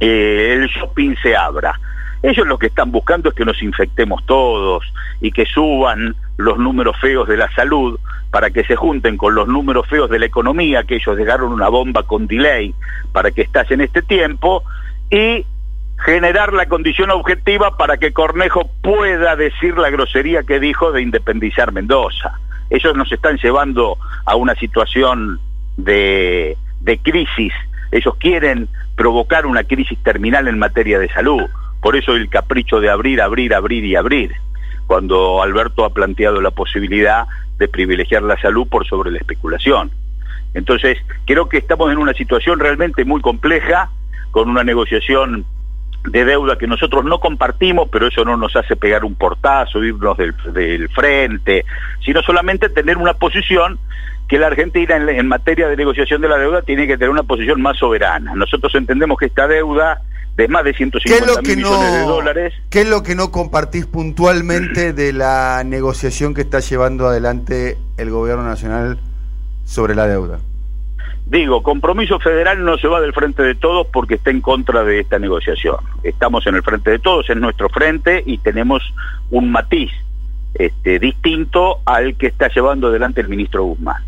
eh, 0.00 0.54
el 0.54 0.68
shopping 0.68 1.14
se 1.22 1.36
abra. 1.36 1.78
Ellos 2.22 2.46
lo 2.46 2.58
que 2.58 2.68
están 2.68 2.90
buscando 2.90 3.28
es 3.28 3.34
que 3.34 3.44
nos 3.44 3.62
infectemos 3.62 4.24
todos 4.24 4.82
y 5.20 5.30
que 5.30 5.44
suban 5.44 6.16
los 6.38 6.58
números 6.58 6.96
feos 6.98 7.28
de 7.28 7.36
la 7.36 7.54
salud 7.54 8.00
para 8.30 8.50
que 8.50 8.64
se 8.64 8.76
junten 8.76 9.16
con 9.18 9.34
los 9.34 9.46
números 9.46 9.86
feos 9.88 10.08
de 10.08 10.18
la 10.18 10.26
economía, 10.26 10.84
que 10.84 10.96
ellos 10.96 11.16
dejaron 11.16 11.52
una 11.52 11.68
bomba 11.68 12.02
con 12.02 12.26
delay 12.26 12.74
para 13.12 13.30
que 13.30 13.42
estás 13.42 13.70
en 13.70 13.82
este 13.82 14.02
tiempo, 14.02 14.64
y 15.10 15.44
generar 16.04 16.52
la 16.52 16.66
condición 16.66 17.10
objetiva 17.10 17.76
para 17.78 17.96
que 17.96 18.12
Cornejo 18.12 18.70
pueda 18.82 19.36
decir 19.36 19.78
la 19.78 19.88
grosería 19.88 20.42
que 20.42 20.60
dijo 20.60 20.92
de 20.92 21.00
independizar 21.00 21.72
Mendoza. 21.72 22.38
Ellos 22.68 22.94
nos 22.94 23.10
están 23.10 23.38
llevando 23.38 23.96
a 24.26 24.36
una 24.36 24.54
situación 24.54 25.40
de, 25.76 26.56
de 26.80 26.98
crisis, 26.98 27.52
ellos 27.90 28.14
quieren 28.18 28.68
provocar 28.96 29.46
una 29.46 29.64
crisis 29.64 29.98
terminal 30.02 30.46
en 30.46 30.58
materia 30.58 30.98
de 30.98 31.08
salud. 31.08 31.42
Por 31.80 31.96
eso 31.96 32.14
el 32.14 32.28
capricho 32.28 32.80
de 32.80 32.90
abrir, 32.90 33.22
abrir, 33.22 33.54
abrir 33.54 33.84
y 33.84 33.96
abrir, 33.96 34.32
cuando 34.86 35.42
Alberto 35.42 35.84
ha 35.84 35.94
planteado 35.94 36.40
la 36.40 36.50
posibilidad 36.50 37.26
de 37.58 37.68
privilegiar 37.68 38.22
la 38.22 38.40
salud 38.40 38.68
por 38.68 38.86
sobre 38.86 39.10
la 39.10 39.18
especulación. 39.18 39.90
Entonces, 40.54 40.98
creo 41.24 41.48
que 41.48 41.58
estamos 41.58 41.90
en 41.92 41.98
una 41.98 42.12
situación 42.12 42.58
realmente 42.58 43.04
muy 43.04 43.20
compleja, 43.20 43.90
con 44.32 44.48
una 44.48 44.64
negociación 44.64 45.44
de 46.04 46.24
deuda 46.24 46.58
que 46.58 46.66
nosotros 46.66 47.04
no 47.04 47.18
compartimos, 47.18 47.88
pero 47.90 48.06
eso 48.08 48.24
no 48.24 48.36
nos 48.36 48.54
hace 48.56 48.76
pegar 48.76 49.04
un 49.04 49.14
portazo, 49.14 49.82
irnos 49.82 50.16
del, 50.18 50.34
del 50.52 50.88
frente, 50.90 51.64
sino 52.04 52.22
solamente 52.22 52.68
tener 52.68 52.98
una 52.98 53.14
posición 53.14 53.78
que 54.28 54.38
la 54.38 54.48
Argentina 54.48 54.96
en, 54.96 55.08
en, 55.08 55.26
materia 55.26 55.68
de 55.68 55.76
negociación 55.76 56.20
de 56.20 56.28
la 56.28 56.38
deuda 56.38 56.62
tiene 56.62 56.86
que 56.86 56.96
tener 56.96 57.10
una 57.10 57.22
posición 57.22 57.60
más 57.60 57.78
soberana. 57.78 58.34
Nosotros 58.34 58.74
entendemos 58.74 59.18
que 59.18 59.26
esta 59.26 59.46
deuda 59.46 60.02
de 60.36 60.48
más 60.48 60.64
de 60.64 60.74
150 60.74 61.42
mil 61.42 61.56
millones 61.56 61.92
de 61.92 62.00
dólares. 62.00 62.54
¿Qué 62.70 62.80
es 62.82 62.88
lo 62.88 63.02
que 63.02 63.14
no 63.14 63.30
compartís 63.30 63.86
puntualmente 63.86 64.92
de 64.94 65.12
la 65.12 65.62
negociación 65.64 66.34
que 66.34 66.42
está 66.42 66.60
llevando 66.60 67.06
adelante 67.06 67.78
el 67.96 68.10
gobierno 68.10 68.44
nacional 68.44 68.98
sobre 69.64 69.94
la 69.94 70.06
deuda? 70.06 70.40
Digo, 71.26 71.62
compromiso 71.62 72.18
federal 72.18 72.64
no 72.64 72.76
se 72.76 72.86
va 72.86 73.00
del 73.00 73.14
frente 73.14 73.42
de 73.42 73.54
todos 73.54 73.86
porque 73.86 74.14
está 74.14 74.30
en 74.30 74.42
contra 74.42 74.84
de 74.84 75.00
esta 75.00 75.18
negociación. 75.18 75.76
Estamos 76.02 76.46
en 76.46 76.56
el 76.56 76.62
frente 76.62 76.90
de 76.90 76.98
todos, 76.98 77.28
es 77.30 77.36
nuestro 77.36 77.70
frente 77.70 78.22
y 78.26 78.38
tenemos 78.38 78.82
un 79.30 79.50
matiz 79.50 79.90
este, 80.54 80.98
distinto 80.98 81.80
al 81.86 82.16
que 82.16 82.26
está 82.26 82.48
llevando 82.48 82.88
adelante 82.88 83.22
el 83.22 83.28
ministro 83.28 83.64
Guzmán. 83.64 84.02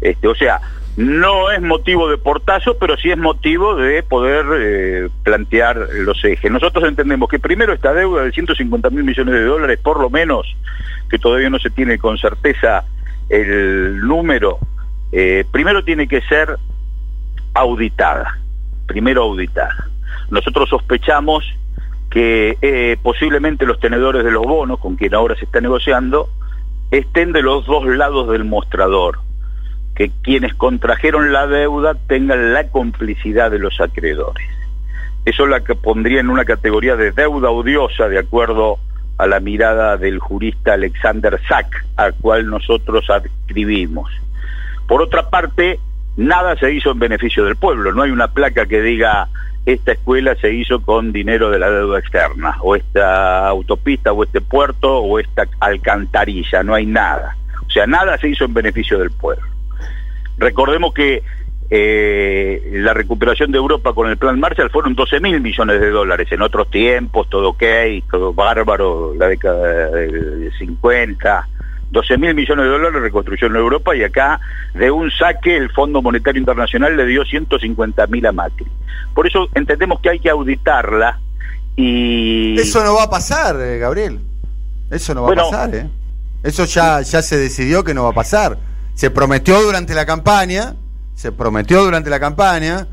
Este, 0.00 0.26
o 0.26 0.34
sea, 0.34 0.60
no 0.96 1.50
es 1.50 1.60
motivo 1.62 2.08
de 2.08 2.18
portazo, 2.18 2.78
pero 2.78 2.96
sí 2.96 3.10
es 3.10 3.18
motivo 3.18 3.76
de 3.76 4.02
poder 4.02 4.46
eh, 4.58 5.08
plantear 5.22 5.76
los 6.00 6.24
ejes. 6.24 6.50
Nosotros 6.50 6.88
entendemos 6.88 7.28
que 7.28 7.38
primero 7.38 7.72
esta 7.74 7.92
deuda 7.92 8.24
de 8.24 8.32
150 8.32 8.90
mil 8.90 9.04
millones 9.04 9.34
de 9.34 9.44
dólares, 9.44 9.78
por 9.82 10.00
lo 10.00 10.10
menos, 10.10 10.46
que 11.08 11.18
todavía 11.18 11.50
no 11.50 11.58
se 11.58 11.70
tiene 11.70 11.98
con 11.98 12.18
certeza 12.18 12.84
el 13.28 14.00
número, 14.00 14.58
eh, 15.12 15.44
primero 15.50 15.84
tiene 15.84 16.08
que 16.08 16.20
ser 16.22 16.56
auditada, 17.54 18.38
primero 18.86 19.22
auditada. 19.22 19.88
Nosotros 20.30 20.68
sospechamos 20.68 21.44
que 22.10 22.56
eh, 22.62 22.96
posiblemente 23.02 23.66
los 23.66 23.80
tenedores 23.80 24.24
de 24.24 24.30
los 24.30 24.44
bonos, 24.44 24.78
con 24.80 24.96
quien 24.96 25.14
ahora 25.14 25.36
se 25.36 25.44
está 25.44 25.60
negociando, 25.60 26.28
estén 26.90 27.32
de 27.32 27.42
los 27.42 27.66
dos 27.66 27.84
lados 27.86 28.28
del 28.28 28.44
mostrador 28.44 29.18
que 29.96 30.10
quienes 30.22 30.54
contrajeron 30.54 31.32
la 31.32 31.46
deuda 31.46 31.94
tengan 32.06 32.52
la 32.52 32.68
complicidad 32.68 33.50
de 33.50 33.58
los 33.58 33.80
acreedores. 33.80 34.46
Eso 35.24 35.46
la 35.46 35.64
que 35.64 35.74
pondría 35.74 36.20
en 36.20 36.28
una 36.28 36.44
categoría 36.44 36.96
de 36.96 37.12
deuda 37.12 37.50
odiosa, 37.50 38.06
de 38.06 38.18
acuerdo 38.18 38.78
a 39.16 39.26
la 39.26 39.40
mirada 39.40 39.96
del 39.96 40.18
jurista 40.18 40.74
Alexander 40.74 41.40
Sack, 41.48 41.86
al 41.96 42.14
cual 42.14 42.46
nosotros 42.46 43.08
adscribimos. 43.08 44.10
Por 44.86 45.02
otra 45.02 45.28
parte, 45.28 45.80
nada 46.16 46.56
se 46.56 46.72
hizo 46.72 46.90
en 46.92 46.98
beneficio 46.98 47.44
del 47.44 47.56
pueblo, 47.56 47.92
no 47.92 48.02
hay 48.02 48.10
una 48.10 48.28
placa 48.28 48.66
que 48.66 48.80
diga 48.80 49.28
esta 49.66 49.92
escuela 49.92 50.36
se 50.36 50.52
hizo 50.52 50.80
con 50.80 51.12
dinero 51.12 51.50
de 51.50 51.58
la 51.58 51.68
deuda 51.68 51.98
externa, 51.98 52.56
o 52.60 52.76
esta 52.76 53.48
autopista, 53.48 54.12
o 54.12 54.22
este 54.22 54.40
puerto, 54.40 54.98
o 54.98 55.18
esta 55.18 55.44
alcantarilla, 55.58 56.62
no 56.62 56.74
hay 56.74 56.86
nada. 56.86 57.36
O 57.66 57.70
sea, 57.70 57.84
nada 57.84 58.16
se 58.18 58.28
hizo 58.28 58.44
en 58.44 58.54
beneficio 58.54 58.96
del 58.98 59.10
pueblo. 59.10 59.44
Recordemos 60.38 60.94
que 60.94 61.24
eh, 61.68 62.70
la 62.74 62.94
recuperación 62.94 63.50
de 63.50 63.58
Europa 63.58 63.92
con 63.92 64.08
el 64.08 64.16
plan 64.16 64.38
Marshall 64.38 64.70
fueron 64.70 64.94
12 64.94 65.18
mil 65.18 65.40
millones 65.40 65.80
de 65.80 65.90
dólares. 65.90 66.28
En 66.30 66.42
otros 66.42 66.70
tiempos, 66.70 67.28
todo 67.28 67.48
ok, 67.50 67.64
todo 68.08 68.32
bárbaro, 68.32 69.14
la 69.18 69.26
década 69.26 69.90
del 69.90 70.52
50. 70.58 71.48
12 71.90 72.18
mil 72.18 72.34
millones 72.34 72.64
de 72.64 72.70
dólares 72.70 73.02
reconstruyó 73.02 73.46
en 73.46 73.56
Europa 73.56 73.94
y 73.94 74.02
acá 74.02 74.40
de 74.74 74.90
un 74.90 75.10
saque 75.10 75.56
el 75.56 75.70
Fondo 75.70 76.02
Monetario 76.02 76.40
Internacional 76.40 76.96
le 76.96 77.06
dio 77.06 77.24
150 77.24 78.06
mil 78.08 78.26
a 78.26 78.32
Macri. 78.32 78.66
Por 79.14 79.26
eso 79.26 79.48
entendemos 79.54 80.00
que 80.00 80.10
hay 80.10 80.18
que 80.18 80.30
auditarla 80.30 81.20
y... 81.76 82.58
Eso 82.58 82.82
no 82.82 82.94
va 82.94 83.04
a 83.04 83.10
pasar, 83.10 83.60
eh, 83.60 83.78
Gabriel. 83.78 84.20
Eso 84.90 85.14
no 85.14 85.22
va 85.22 85.32
a 85.32 85.36
pasar, 85.36 85.74
¿eh? 85.74 85.88
Eso 86.42 86.64
ya, 86.64 87.00
ya 87.02 87.22
se 87.22 87.36
decidió 87.36 87.82
que 87.82 87.94
no 87.94 88.04
va 88.04 88.10
a 88.10 88.14
pasar 88.14 88.58
se 88.96 89.10
prometió 89.10 89.62
durante 89.62 89.94
la 89.94 90.06
campaña, 90.06 90.74
se 91.14 91.30
prometió 91.30 91.84
durante 91.84 92.08
la 92.08 92.18
campaña, 92.18 92.88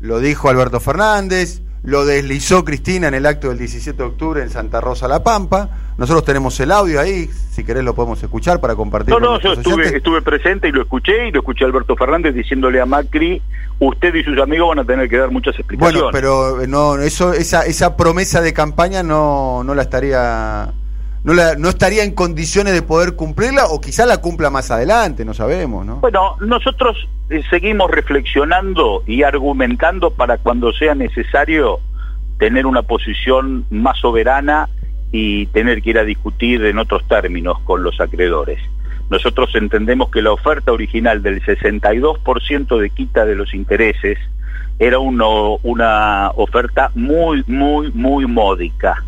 lo 0.00 0.20
dijo 0.20 0.48
Alberto 0.48 0.78
Fernández, 0.78 1.62
lo 1.82 2.04
deslizó 2.04 2.64
Cristina 2.64 3.08
en 3.08 3.14
el 3.14 3.26
acto 3.26 3.48
del 3.48 3.58
17 3.58 3.96
de 3.96 4.04
octubre 4.04 4.42
en 4.42 4.50
Santa 4.50 4.80
Rosa 4.80 5.08
La 5.08 5.22
Pampa. 5.22 5.70
Nosotros 5.96 6.24
tenemos 6.24 6.58
el 6.60 6.70
audio 6.70 7.00
ahí, 7.00 7.28
si 7.50 7.64
querés 7.64 7.84
lo 7.84 7.94
podemos 7.94 8.22
escuchar 8.22 8.60
para 8.60 8.76
compartir. 8.76 9.14
No, 9.14 9.20
no, 9.20 9.40
yo 9.40 9.52
estuve, 9.52 9.96
estuve, 9.96 10.22
presente 10.22 10.68
y 10.68 10.72
lo 10.72 10.82
escuché 10.82 11.28
y 11.28 11.32
lo 11.32 11.40
escuché 11.40 11.64
a 11.64 11.66
Alberto 11.68 11.96
Fernández 11.96 12.34
diciéndole 12.34 12.80
a 12.80 12.86
Macri, 12.86 13.42
usted 13.78 14.14
y 14.14 14.22
sus 14.22 14.38
amigos 14.38 14.68
van 14.68 14.80
a 14.80 14.84
tener 14.84 15.08
que 15.08 15.18
dar 15.18 15.30
muchas 15.30 15.54
explicaciones. 15.58 16.02
Bueno, 16.02 16.12
pero 16.12 16.62
eh, 16.62 16.68
no, 16.68 16.96
eso, 16.98 17.32
esa, 17.32 17.62
esa 17.62 17.96
promesa 17.96 18.40
de 18.40 18.52
campaña 18.52 19.02
no, 19.02 19.64
no 19.64 19.74
la 19.74 19.82
estaría 19.82 20.72
no, 21.34 21.68
estaría 21.68 22.04
en 22.04 22.12
condiciones 22.14 22.72
de 22.72 22.82
poder 22.82 23.14
cumplirla 23.14 23.66
o 23.66 23.80
quizá 23.80 24.06
la 24.06 24.18
cumpla 24.18 24.50
más 24.50 24.70
adelante, 24.70 25.24
no 25.24 25.34
sabemos, 25.34 25.84
¿no? 25.84 25.96
Bueno, 25.96 26.36
nosotros 26.40 27.08
eh, 27.30 27.42
seguimos 27.50 27.90
reflexionando 27.90 29.02
y 29.06 29.22
argumentando 29.22 30.10
para 30.10 30.38
cuando 30.38 30.72
sea 30.72 30.94
necesario 30.94 31.80
tener 32.38 32.66
una 32.66 32.82
posición 32.82 33.66
más 33.70 33.98
soberana 33.98 34.68
y 35.10 35.46
tener 35.46 35.82
que 35.82 35.90
ir 35.90 35.98
a 35.98 36.04
discutir 36.04 36.64
en 36.64 36.78
otros 36.78 37.06
términos 37.08 37.58
con 37.60 37.82
los 37.82 38.00
acreedores. 38.00 38.60
Nosotros 39.10 39.54
entendemos 39.54 40.10
que 40.10 40.22
la 40.22 40.32
oferta 40.32 40.72
original 40.72 41.22
del 41.22 41.42
62% 41.42 42.78
de 42.78 42.90
quita 42.90 43.24
de 43.24 43.34
los 43.34 43.54
intereses 43.54 44.18
era 44.78 44.98
uno, 44.98 45.56
una 45.62 46.30
oferta 46.36 46.90
muy, 46.94 47.42
muy, 47.46 47.90
muy 47.92 48.26
módica 48.26 49.02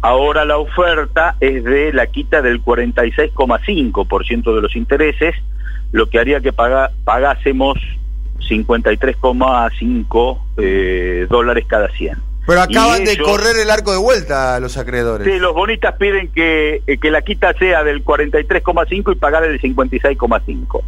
Ahora 0.00 0.44
la 0.44 0.58
oferta 0.58 1.36
es 1.40 1.64
de 1.64 1.92
la 1.92 2.06
quita 2.06 2.40
del 2.42 2.62
46,5% 2.64 4.54
de 4.54 4.62
los 4.62 4.76
intereses, 4.76 5.34
lo 5.92 6.08
que 6.08 6.20
haría 6.20 6.40
que 6.40 6.52
paga, 6.52 6.92
pagásemos 7.04 7.78
53,5 8.48 10.38
eh, 10.58 11.26
dólares 11.28 11.64
cada 11.68 11.88
100. 11.88 12.28
Pero 12.46 12.62
acaban 12.62 13.04
de 13.04 13.18
correr 13.18 13.56
el 13.60 13.70
arco 13.70 13.92
de 13.92 13.98
vuelta 13.98 14.58
los 14.58 14.78
acreedores. 14.78 15.26
Sí, 15.26 15.38
los 15.38 15.52
bonistas 15.52 15.96
piden 15.96 16.28
que, 16.28 16.80
eh, 16.86 16.96
que 16.96 17.10
la 17.10 17.20
quita 17.20 17.52
sea 17.52 17.84
del 17.84 18.02
43,5 18.02 19.12
y 19.12 19.16
pagar 19.16 19.44
el 19.44 19.60
56,5. 19.60 20.82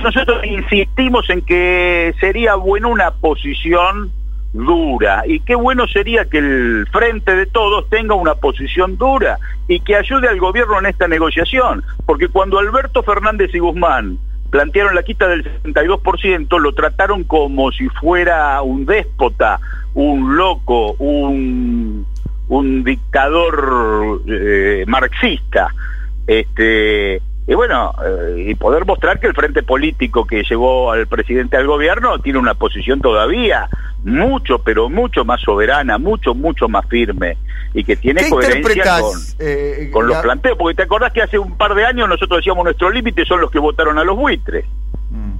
Nosotros 0.00 0.44
insistimos 0.44 1.28
en 1.28 1.42
que 1.42 2.14
sería 2.20 2.54
buena 2.54 2.86
una 2.86 3.10
posición 3.10 4.12
dura 4.52 5.24
y 5.26 5.40
qué 5.40 5.54
bueno 5.54 5.86
sería 5.86 6.26
que 6.26 6.38
el 6.38 6.86
frente 6.92 7.34
de 7.34 7.46
todos 7.46 7.88
tenga 7.88 8.14
una 8.14 8.34
posición 8.34 8.98
dura 8.98 9.38
y 9.66 9.80
que 9.80 9.96
ayude 9.96 10.28
al 10.28 10.38
gobierno 10.38 10.78
en 10.78 10.86
esta 10.86 11.08
negociación, 11.08 11.82
porque 12.04 12.28
cuando 12.28 12.58
Alberto 12.58 13.02
Fernández 13.02 13.54
y 13.54 13.58
Guzmán 13.58 14.18
plantearon 14.50 14.94
la 14.94 15.02
quita 15.02 15.26
del 15.28 15.44
62%, 15.62 16.60
lo 16.60 16.72
trataron 16.74 17.24
como 17.24 17.72
si 17.72 17.88
fuera 17.88 18.60
un 18.60 18.84
déspota, 18.84 19.58
un 19.94 20.36
loco, 20.36 20.92
un, 20.98 22.06
un 22.48 22.84
dictador 22.84 24.20
eh, 24.28 24.84
marxista. 24.86 25.68
Este, 26.26 27.22
y 27.46 27.54
bueno, 27.54 27.92
eh, 28.04 28.46
y 28.50 28.54
poder 28.54 28.86
mostrar 28.86 29.18
que 29.18 29.26
el 29.26 29.34
frente 29.34 29.62
político 29.62 30.26
que 30.26 30.44
llevó 30.44 30.92
al 30.92 31.08
presidente 31.08 31.56
al 31.56 31.66
gobierno 31.66 32.20
tiene 32.20 32.38
una 32.38 32.54
posición 32.54 33.00
todavía 33.00 33.68
mucho, 34.04 34.60
pero 34.60 34.88
mucho 34.88 35.24
más 35.24 35.40
soberana, 35.40 35.98
mucho, 35.98 36.34
mucho 36.34 36.68
más 36.68 36.86
firme 36.88 37.36
y 37.74 37.82
que 37.84 37.96
tiene 37.96 38.28
coherencia 38.28 39.00
con, 39.00 39.18
eh, 39.40 39.90
con 39.92 40.06
los 40.06 40.18
planteos. 40.18 40.56
Porque 40.56 40.76
te 40.76 40.82
acordás 40.82 41.12
que 41.12 41.22
hace 41.22 41.38
un 41.38 41.56
par 41.56 41.74
de 41.74 41.84
años 41.84 42.08
nosotros 42.08 42.38
decíamos 42.38 42.64
nuestros 42.64 42.94
límites 42.94 43.26
son 43.26 43.40
los 43.40 43.50
que 43.50 43.58
votaron 43.58 43.98
a 43.98 44.04
los 44.04 44.16
buitres. 44.16 44.64
Mm. 45.10 45.32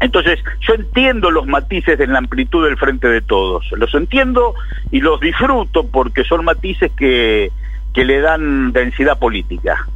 Entonces, 0.00 0.40
yo 0.60 0.74
entiendo 0.74 1.30
los 1.30 1.46
matices 1.46 2.00
en 2.00 2.12
la 2.14 2.20
amplitud 2.20 2.64
del 2.64 2.78
frente 2.78 3.06
de 3.06 3.20
todos, 3.20 3.70
los 3.72 3.94
entiendo 3.94 4.54
y 4.90 5.00
los 5.00 5.20
disfruto 5.20 5.86
porque 5.86 6.24
son 6.24 6.42
matices 6.46 6.90
que, 6.96 7.52
que 7.92 8.04
le 8.04 8.20
dan 8.20 8.72
densidad 8.72 9.18
política. 9.18 9.86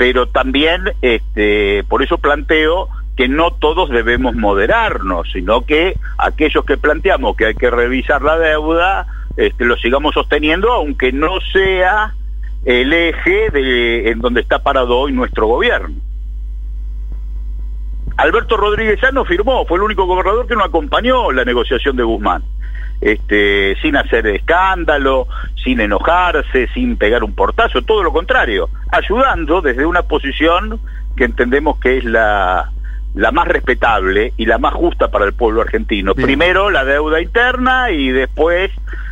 Pero 0.00 0.28
también, 0.28 0.94
este, 1.02 1.84
por 1.84 2.02
eso 2.02 2.16
planteo 2.16 2.88
que 3.18 3.28
no 3.28 3.50
todos 3.50 3.90
debemos 3.90 4.34
moderarnos, 4.34 5.30
sino 5.30 5.66
que 5.66 5.94
aquellos 6.16 6.64
que 6.64 6.78
planteamos 6.78 7.36
que 7.36 7.44
hay 7.44 7.54
que 7.54 7.68
revisar 7.68 8.22
la 8.22 8.38
deuda, 8.38 9.06
este, 9.36 9.66
lo 9.66 9.76
sigamos 9.76 10.14
sosteniendo, 10.14 10.72
aunque 10.72 11.12
no 11.12 11.38
sea 11.52 12.14
el 12.64 12.94
eje 12.94 14.10
en 14.10 14.20
donde 14.20 14.40
está 14.40 14.62
parado 14.62 14.96
hoy 14.96 15.12
nuestro 15.12 15.46
gobierno. 15.46 15.96
Alberto 18.16 18.56
Rodríguez 18.56 19.00
no 19.12 19.26
firmó, 19.26 19.66
fue 19.66 19.76
el 19.76 19.84
único 19.84 20.06
gobernador 20.06 20.46
que 20.46 20.56
no 20.56 20.64
acompañó 20.64 21.30
la 21.30 21.44
negociación 21.44 21.96
de 21.96 22.04
Guzmán. 22.04 22.42
Este, 23.00 23.76
sin 23.80 23.96
hacer 23.96 24.26
escándalo, 24.26 25.26
sin 25.64 25.80
enojarse, 25.80 26.68
sin 26.74 26.96
pegar 26.96 27.24
un 27.24 27.34
portazo, 27.34 27.80
todo 27.80 28.02
lo 28.02 28.12
contrario, 28.12 28.68
ayudando 28.92 29.62
desde 29.62 29.86
una 29.86 30.02
posición 30.02 30.78
que 31.16 31.24
entendemos 31.24 31.78
que 31.80 31.98
es 31.98 32.04
la, 32.04 32.70
la 33.14 33.32
más 33.32 33.48
respetable 33.48 34.32
y 34.36 34.46
la 34.46 34.58
más 34.58 34.74
justa 34.74 35.10
para 35.10 35.24
el 35.24 35.32
pueblo 35.32 35.62
argentino. 35.62 36.14
Primero 36.14 36.70
la 36.70 36.84
deuda 36.84 37.20
interna 37.20 37.90
y 37.90 38.10
después 38.10 38.70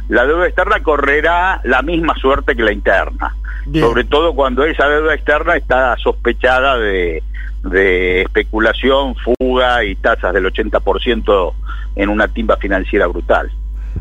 la 0.09 0.26
deuda 0.26 0.47
externa 0.47 0.83
correrá 0.83 1.61
la 1.64 1.83
misma 1.83 2.14
suerte 2.16 2.54
que 2.54 2.62
la 2.62 2.73
interna. 2.73 3.35
Sobre 3.75 4.04
todo 4.04 4.35
cuando 4.35 4.64
esa 4.64 4.88
deuda 4.88 5.14
externa 5.14 5.57
está 5.57 5.95
sospechada 5.99 6.78
de, 6.78 7.23
de 7.64 8.23
especulación, 8.23 9.14
fuga 9.16 9.85
y 9.85 9.94
tasas 9.96 10.33
del 10.33 10.46
80% 10.46 11.53
en 11.96 12.09
una 12.09 12.29
timba 12.29 12.57
financiera 12.57 13.07
brutal. 13.07 13.51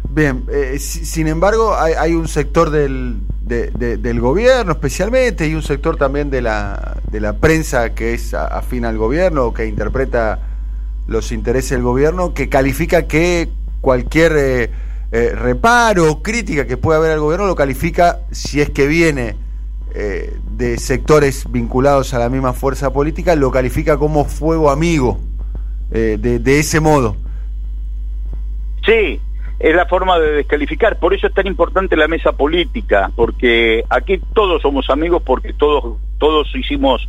Bien, 0.10 0.46
eh, 0.50 0.80
sin 0.80 1.28
embargo, 1.28 1.76
hay, 1.76 2.13
un 2.13 2.28
sector 2.28 2.70
del, 2.70 3.20
del 3.41 4.20
gobierno 4.20 4.72
especialmente 4.72 5.48
y 5.48 5.54
un 5.54 5.62
sector 5.62 5.98
también 5.98 6.30
de 6.30 6.41
la, 6.41 6.98
de 7.12 7.20
la 7.20 7.34
prensa 7.34 7.93
que 7.93 8.13
es 8.13 8.34
afín 8.34 8.86
al 8.86 8.98
gobierno, 8.98 9.54
que 9.54 9.67
interpreta 9.67 10.39
los 11.08 11.32
intereses 11.32 11.72
del 11.72 11.84
gobierno, 11.84 12.34
que 12.34 12.50
califica 12.50 13.08
que 13.08 13.50
cualquier 13.82 14.34
eh, 14.38 14.72
eh, 15.12 15.30
reparo 15.36 16.12
o 16.12 16.24
crítica 16.24 16.65
que 16.65 16.78
pueda 16.78 16.98
haber 16.98 17.12
al 17.12 17.20
gobierno 17.20 17.46
lo 17.46 17.56
califica, 17.56 18.22
si 18.32 18.62
es 18.62 18.70
que 18.70 18.88
viene 18.88 19.36
de 20.52 20.78
sectores 20.78 21.52
vinculados 21.52 22.13
a 22.13 22.20
la 22.20 22.30
misma 22.30 22.54
fuerza 22.54 22.93
política, 22.93 23.36
lo 23.36 23.50
califica 23.50 23.98
como 23.98 24.26
fuego 24.26 24.70
amigo, 24.70 25.20
de, 25.89 26.17
de 26.17 26.60
ese 26.60 26.80
modo. 26.80 27.15
Sí, 28.86 29.20
es 29.60 29.76
la 29.76 29.86
forma 29.86 30.20
de 30.20 30.34
descalificar. 30.34 31.00
Por 31.00 31.13
eso 31.13 31.28
es 31.28 31.34
tan 31.34 31.48
importante 31.48 31.96
la 31.96 32.08
mesa 32.08 32.32
política, 32.32 33.12
porque 33.15 33.84
aquí 33.89 34.20
todos 34.34 34.62
somos 34.62 34.89
amigos, 34.89 35.24
porque 35.26 35.54
todos, 35.54 35.98
todos 36.17 36.54
hicimos 36.56 37.08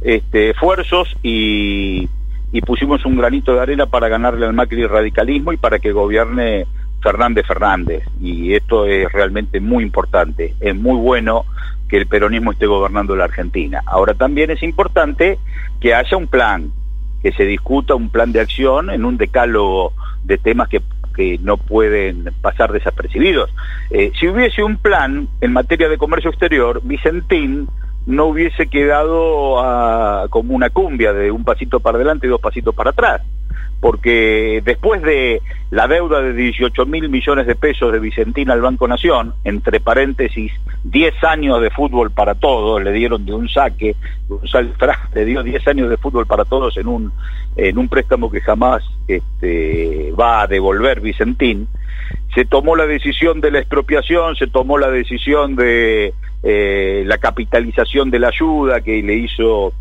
este, 0.00 0.50
esfuerzos 0.50 1.14
y, 1.22 2.08
y 2.52 2.60
pusimos 2.62 3.04
un 3.04 3.16
granito 3.16 3.54
de 3.54 3.60
arena 3.60 3.86
para 3.86 4.08
ganarle 4.08 4.46
al 4.46 4.52
Macri 4.54 4.86
radicalismo 4.86 5.52
y 5.52 5.56
para 5.56 5.78
que 5.78 5.92
gobierne 5.92 6.66
Fernández 7.02 7.46
Fernández. 7.46 8.02
Y 8.20 8.54
esto 8.54 8.86
es 8.86 9.10
realmente 9.12 9.60
muy 9.60 9.84
importante. 9.84 10.54
Es 10.60 10.74
muy 10.74 10.96
bueno 10.96 11.44
que 11.88 11.96
el 11.96 12.06
peronismo 12.06 12.52
esté 12.52 12.66
gobernando 12.66 13.16
la 13.16 13.24
Argentina. 13.24 13.82
Ahora 13.86 14.14
también 14.14 14.50
es 14.50 14.62
importante 14.62 15.38
que 15.80 15.94
haya 15.94 16.16
un 16.16 16.28
plan, 16.28 16.70
que 17.22 17.32
se 17.32 17.44
discuta 17.44 17.94
un 17.94 18.10
plan 18.10 18.32
de 18.32 18.40
acción 18.40 18.90
en 18.90 19.04
un 19.04 19.16
decálogo 19.16 19.92
de 20.24 20.38
temas 20.38 20.68
que 20.68 20.80
que 21.14 21.38
no 21.38 21.56
pueden 21.56 22.30
pasar 22.40 22.72
desapercibidos. 22.72 23.50
Eh, 23.90 24.12
si 24.18 24.28
hubiese 24.28 24.62
un 24.62 24.76
plan 24.76 25.28
en 25.40 25.52
materia 25.52 25.88
de 25.88 25.98
comercio 25.98 26.30
exterior, 26.30 26.80
Vicentín 26.82 27.68
no 28.06 28.26
hubiese 28.26 28.66
quedado 28.68 29.60
ah, 29.60 30.26
como 30.30 30.54
una 30.54 30.70
cumbia 30.70 31.12
de 31.12 31.30
un 31.30 31.44
pasito 31.44 31.80
para 31.80 31.96
adelante 31.96 32.26
y 32.26 32.30
dos 32.30 32.40
pasitos 32.40 32.74
para 32.74 32.90
atrás 32.90 33.22
porque 33.80 34.60
después 34.64 35.00
de 35.02 35.40
la 35.70 35.88
deuda 35.88 36.20
de 36.20 36.34
18 36.34 36.84
mil 36.86 37.08
millones 37.08 37.46
de 37.46 37.54
pesos 37.54 37.92
de 37.92 37.98
Vicentina 37.98 38.52
al 38.52 38.60
Banco 38.60 38.86
Nación, 38.86 39.34
entre 39.44 39.80
paréntesis, 39.80 40.52
10 40.84 41.24
años 41.24 41.62
de 41.62 41.70
fútbol 41.70 42.10
para 42.10 42.34
todos, 42.34 42.82
le 42.82 42.92
dieron 42.92 43.24
de 43.24 43.32
un 43.32 43.48
saque, 43.48 43.96
le 45.14 45.24
dio 45.24 45.42
10 45.42 45.68
años 45.68 45.88
de 45.88 45.96
fútbol 45.96 46.26
para 46.26 46.44
todos 46.44 46.76
en 46.76 46.88
un, 46.88 47.12
en 47.56 47.78
un 47.78 47.88
préstamo 47.88 48.30
que 48.30 48.40
jamás 48.40 48.82
este, 49.08 50.12
va 50.18 50.42
a 50.42 50.46
devolver 50.46 51.00
Vicentín, 51.00 51.68
se 52.34 52.44
tomó 52.44 52.76
la 52.76 52.86
decisión 52.86 53.40
de 53.40 53.50
la 53.50 53.60
expropiación, 53.60 54.36
se 54.36 54.46
tomó 54.46 54.78
la 54.78 54.90
decisión 54.90 55.56
de 55.56 56.12
eh, 56.42 57.02
la 57.06 57.18
capitalización 57.18 58.10
de 58.10 58.18
la 58.18 58.28
ayuda 58.28 58.80
que 58.80 59.02
le 59.02 59.14
hizo 59.14 59.72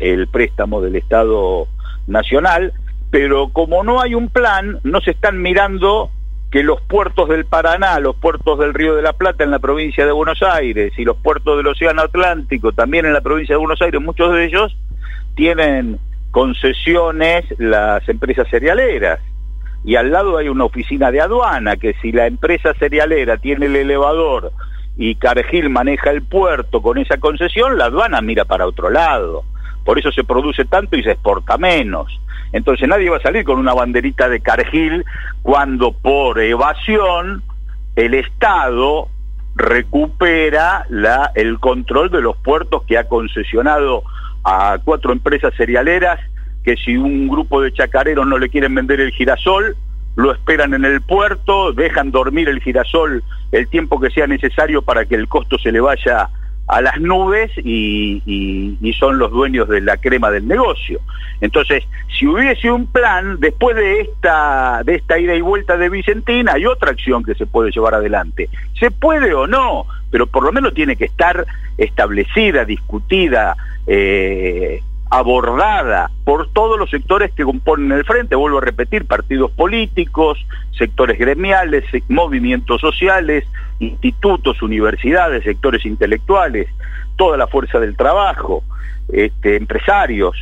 el 0.00 0.26
préstamo 0.28 0.80
del 0.80 0.96
Estado 0.96 1.66
Nacional, 2.06 2.72
pero 3.10 3.48
como 3.48 3.84
no 3.84 4.00
hay 4.00 4.14
un 4.14 4.28
plan, 4.28 4.80
no 4.82 5.00
se 5.00 5.12
están 5.12 5.40
mirando 5.40 6.10
que 6.50 6.62
los 6.62 6.80
puertos 6.80 7.28
del 7.28 7.44
Paraná, 7.44 7.98
los 8.00 8.16
puertos 8.16 8.58
del 8.58 8.74
Río 8.74 8.94
de 8.94 9.02
la 9.02 9.12
Plata 9.12 9.44
en 9.44 9.50
la 9.50 9.58
provincia 9.58 10.06
de 10.06 10.12
Buenos 10.12 10.42
Aires 10.42 10.92
y 10.96 11.04
los 11.04 11.16
puertos 11.16 11.56
del 11.56 11.66
Océano 11.66 12.02
Atlántico 12.02 12.72
también 12.72 13.04
en 13.04 13.12
la 13.12 13.20
provincia 13.20 13.54
de 13.54 13.58
Buenos 13.58 13.82
Aires, 13.82 14.00
muchos 14.00 14.32
de 14.32 14.44
ellos 14.44 14.76
tienen 15.34 15.98
concesiones 16.30 17.44
las 17.58 18.08
empresas 18.08 18.48
cerealeras. 18.48 19.20
Y 19.84 19.96
al 19.96 20.10
lado 20.10 20.36
hay 20.36 20.48
una 20.48 20.64
oficina 20.64 21.10
de 21.10 21.20
aduana 21.20 21.76
que 21.76 21.94
si 22.02 22.10
la 22.10 22.26
empresa 22.26 22.74
cerealera 22.74 23.36
tiene 23.36 23.66
el 23.66 23.76
elevador 23.76 24.52
y 24.96 25.14
Cargill 25.14 25.70
maneja 25.70 26.10
el 26.10 26.22
puerto 26.22 26.82
con 26.82 26.98
esa 26.98 27.18
concesión, 27.18 27.78
la 27.78 27.86
aduana 27.86 28.20
mira 28.20 28.44
para 28.44 28.66
otro 28.66 28.90
lado. 28.90 29.44
Por 29.84 29.98
eso 29.98 30.10
se 30.10 30.24
produce 30.24 30.64
tanto 30.64 30.96
y 30.96 31.02
se 31.02 31.12
exporta 31.12 31.56
menos. 31.58 32.20
Entonces 32.52 32.88
nadie 32.88 33.10
va 33.10 33.18
a 33.18 33.22
salir 33.22 33.44
con 33.44 33.58
una 33.58 33.74
banderita 33.74 34.28
de 34.28 34.40
Cargill 34.40 35.04
cuando 35.42 35.92
por 35.92 36.40
evasión 36.40 37.42
el 37.96 38.14
Estado 38.14 39.08
recupera 39.54 40.84
la, 40.90 41.32
el 41.34 41.58
control 41.58 42.10
de 42.10 42.20
los 42.20 42.36
puertos 42.36 42.82
que 42.84 42.98
ha 42.98 43.08
concesionado 43.08 44.02
a 44.44 44.78
cuatro 44.84 45.12
empresas 45.12 45.54
cerealeras 45.56 46.20
que 46.62 46.76
si 46.76 46.96
un 46.96 47.28
grupo 47.28 47.62
de 47.62 47.72
chacareros 47.72 48.26
no 48.26 48.38
le 48.38 48.48
quieren 48.48 48.74
vender 48.74 49.00
el 49.00 49.12
girasol, 49.12 49.76
lo 50.16 50.32
esperan 50.32 50.74
en 50.74 50.84
el 50.84 51.00
puerto, 51.00 51.72
dejan 51.72 52.10
dormir 52.10 52.48
el 52.48 52.60
girasol 52.60 53.22
el 53.52 53.68
tiempo 53.68 54.00
que 54.00 54.10
sea 54.10 54.26
necesario 54.26 54.82
para 54.82 55.04
que 55.04 55.14
el 55.14 55.28
costo 55.28 55.58
se 55.58 55.72
le 55.72 55.80
vaya 55.80 56.28
a 56.66 56.80
las 56.80 57.00
nubes 57.00 57.50
y, 57.58 58.76
son 58.98 59.18
los 59.18 59.30
dueños 59.30 59.68
de 59.68 59.80
la 59.80 59.96
crema 59.98 60.30
del 60.30 60.48
negocio. 60.48 61.00
Entonces, 61.40 61.84
si 62.18 62.26
hubiese 62.26 62.70
un 62.70 62.86
plan, 62.86 63.38
después 63.40 63.76
de 63.76 64.00
esta, 64.00 64.82
de 64.84 64.94
esta 64.94 65.18
ida 65.18 65.34
y 65.34 65.42
vuelta 65.42 65.76
de 65.76 65.90
Vicentina, 65.90 66.52
hay 66.54 66.64
otra 66.64 66.90
acción 66.90 67.22
que 67.22 67.34
se 67.34 67.46
puede 67.46 67.70
llevar 67.70 67.94
adelante. 67.94 68.48
Se 68.80 68.90
puede 68.90 69.34
o 69.34 69.46
no, 69.46 69.84
pero 70.10 70.26
por 70.26 70.44
lo 70.44 70.52
menos 70.52 70.72
tiene 70.72 70.96
que 70.96 71.04
estar 71.04 71.44
establecida, 71.76 72.64
discutida, 72.64 73.54
eh, 73.86 74.82
abordada 75.10 76.10
por 76.24 76.52
todos 76.52 76.78
los 76.78 76.90
sectores 76.90 77.32
que 77.32 77.44
componen 77.44 77.92
el 77.92 78.04
frente, 78.04 78.34
vuelvo 78.34 78.58
a 78.58 78.62
repetir, 78.62 79.06
partidos 79.06 79.50
políticos, 79.52 80.44
sectores 80.76 81.18
gremiales, 81.18 81.84
movimientos 82.08 82.80
sociales, 82.80 83.44
institutos, 83.78 84.62
universidades, 84.62 85.44
sectores 85.44 85.86
intelectuales, 85.86 86.68
toda 87.16 87.36
la 87.36 87.46
fuerza 87.46 87.78
del 87.78 87.96
trabajo, 87.96 88.64
este, 89.12 89.56
empresarios. 89.56 90.36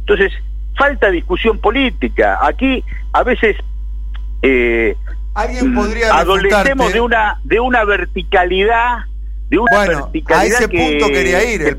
Entonces, 0.00 0.32
falta 0.76 1.10
discusión 1.10 1.58
política. 1.58 2.38
Aquí 2.42 2.84
a 3.12 3.22
veces 3.22 3.56
eh, 4.42 4.96
¿Alguien 5.34 5.74
podría 5.74 6.14
adolecemos 6.14 6.92
de 6.92 7.00
una, 7.00 7.40
de 7.42 7.58
una 7.58 7.84
verticalidad 7.84 8.98
de 9.50 9.58
una 9.58 9.76
bueno, 9.76 10.10
a 10.26 10.46
ese 10.46 10.68
punto 10.68 11.08
quería 11.08 11.44
ir. 11.52 11.62
El, 11.62 11.76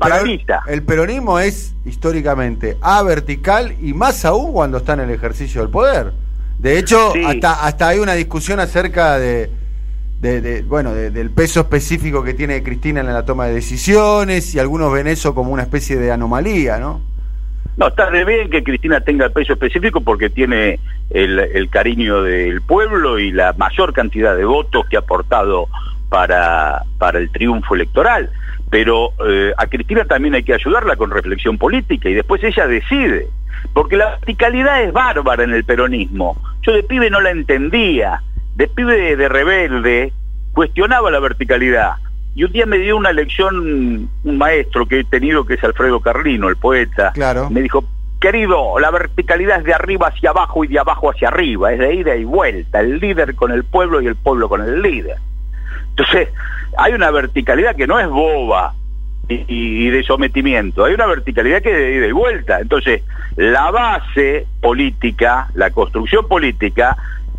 el, 0.68 0.82
peronismo 0.82 1.38
es 1.38 1.74
históricamente 1.84 2.76
a 2.80 3.02
vertical 3.02 3.74
y 3.82 3.92
más 3.92 4.24
aún 4.24 4.52
cuando 4.52 4.78
está 4.78 4.94
en 4.94 5.00
el 5.00 5.10
ejercicio 5.10 5.60
del 5.62 5.70
poder. 5.70 6.12
De 6.58 6.78
hecho, 6.78 7.12
hasta, 7.26 7.66
hasta 7.66 7.88
hay 7.88 7.98
una 7.98 8.14
discusión 8.14 8.60
acerca 8.60 9.18
de, 9.18 9.50
de, 10.20 10.62
bueno, 10.62 10.94
del 10.94 11.30
peso 11.30 11.60
específico 11.60 12.22
que 12.22 12.34
tiene 12.34 12.62
Cristina 12.62 13.00
en 13.00 13.06
la 13.06 13.24
toma 13.24 13.46
de 13.46 13.54
decisiones 13.54 14.54
y 14.54 14.58
algunos 14.58 14.92
ven 14.92 15.06
eso 15.06 15.34
como 15.34 15.50
una 15.50 15.62
especie 15.62 15.96
de 15.96 16.10
anomalía, 16.10 16.78
¿no? 16.78 17.02
No, 17.76 17.88
está 17.88 18.10
de 18.10 18.24
bien 18.24 18.48
que 18.48 18.64
Cristina 18.64 19.02
tenga 19.02 19.26
el 19.26 19.32
peso 19.32 19.52
específico 19.52 20.00
porque 20.00 20.30
tiene 20.30 20.80
el, 21.10 21.38
el 21.38 21.68
cariño 21.68 22.22
del 22.22 22.62
pueblo 22.62 23.18
y 23.18 23.32
la 23.32 23.52
mayor 23.52 23.92
cantidad 23.92 24.34
de 24.34 24.46
votos 24.46 24.86
que 24.88 24.96
ha 24.96 25.00
aportado 25.00 25.68
para, 26.08 26.82
para 26.98 27.18
el 27.18 27.30
triunfo 27.30 27.74
electoral. 27.74 28.30
Pero 28.70 29.12
eh, 29.26 29.52
a 29.56 29.66
Cristina 29.66 30.04
también 30.04 30.34
hay 30.34 30.42
que 30.42 30.54
ayudarla 30.54 30.96
con 30.96 31.10
reflexión 31.10 31.58
política 31.58 32.08
y 32.08 32.14
después 32.14 32.42
ella 32.42 32.66
decide. 32.66 33.28
Porque 33.72 33.96
la 33.96 34.10
verticalidad 34.10 34.82
es 34.82 34.92
bárbara 34.92 35.44
en 35.44 35.52
el 35.52 35.64
peronismo. 35.64 36.36
Yo 36.62 36.72
de 36.72 36.82
pibe 36.82 37.10
no 37.10 37.20
la 37.20 37.30
entendía. 37.30 38.22
De 38.54 38.68
pibe 38.68 39.16
de 39.16 39.28
rebelde 39.28 40.12
cuestionaba 40.52 41.10
la 41.10 41.20
verticalidad. 41.20 41.94
Y 42.34 42.44
un 42.44 42.52
día 42.52 42.66
me 42.66 42.78
dio 42.78 42.96
una 42.96 43.12
lección 43.12 44.10
un 44.24 44.38
maestro 44.38 44.86
que 44.86 45.00
he 45.00 45.04
tenido, 45.04 45.46
que 45.46 45.54
es 45.54 45.64
Alfredo 45.64 46.00
Carlino, 46.00 46.48
el 46.48 46.56
poeta. 46.56 47.12
Claro. 47.12 47.48
Me 47.48 47.62
dijo, 47.62 47.84
querido, 48.20 48.78
la 48.78 48.90
verticalidad 48.90 49.58
es 49.58 49.64
de 49.64 49.74
arriba 49.74 50.08
hacia 50.08 50.30
abajo 50.30 50.64
y 50.64 50.68
de 50.68 50.78
abajo 50.78 51.10
hacia 51.10 51.28
arriba, 51.28 51.72
es 51.72 51.78
de 51.78 51.94
ida 51.94 52.16
y 52.16 52.24
vuelta, 52.24 52.80
el 52.80 52.98
líder 52.98 53.34
con 53.34 53.52
el 53.52 53.64
pueblo 53.64 54.00
y 54.00 54.06
el 54.06 54.16
pueblo 54.16 54.48
con 54.48 54.62
el 54.62 54.82
líder. 54.82 55.16
Entonces, 55.96 56.28
hay 56.76 56.92
una 56.92 57.10
verticalidad 57.10 57.74
que 57.74 57.86
no 57.86 57.98
es 57.98 58.06
boba 58.08 58.74
y, 59.28 59.88
de 59.88 60.02
sometimiento, 60.04 60.84
hay 60.84 60.94
una 60.94 61.06
verticalidad 61.06 61.62
que 61.62 61.70
es 61.70 61.76
de 61.76 61.94
ida 61.96 62.06
y 62.06 62.12
vuelta. 62.12 62.60
Entonces, 62.60 63.02
la 63.36 63.70
base 63.70 64.46
política, 64.60 65.48
la 65.54 65.70
construcción 65.70 66.28
política, 66.28 66.96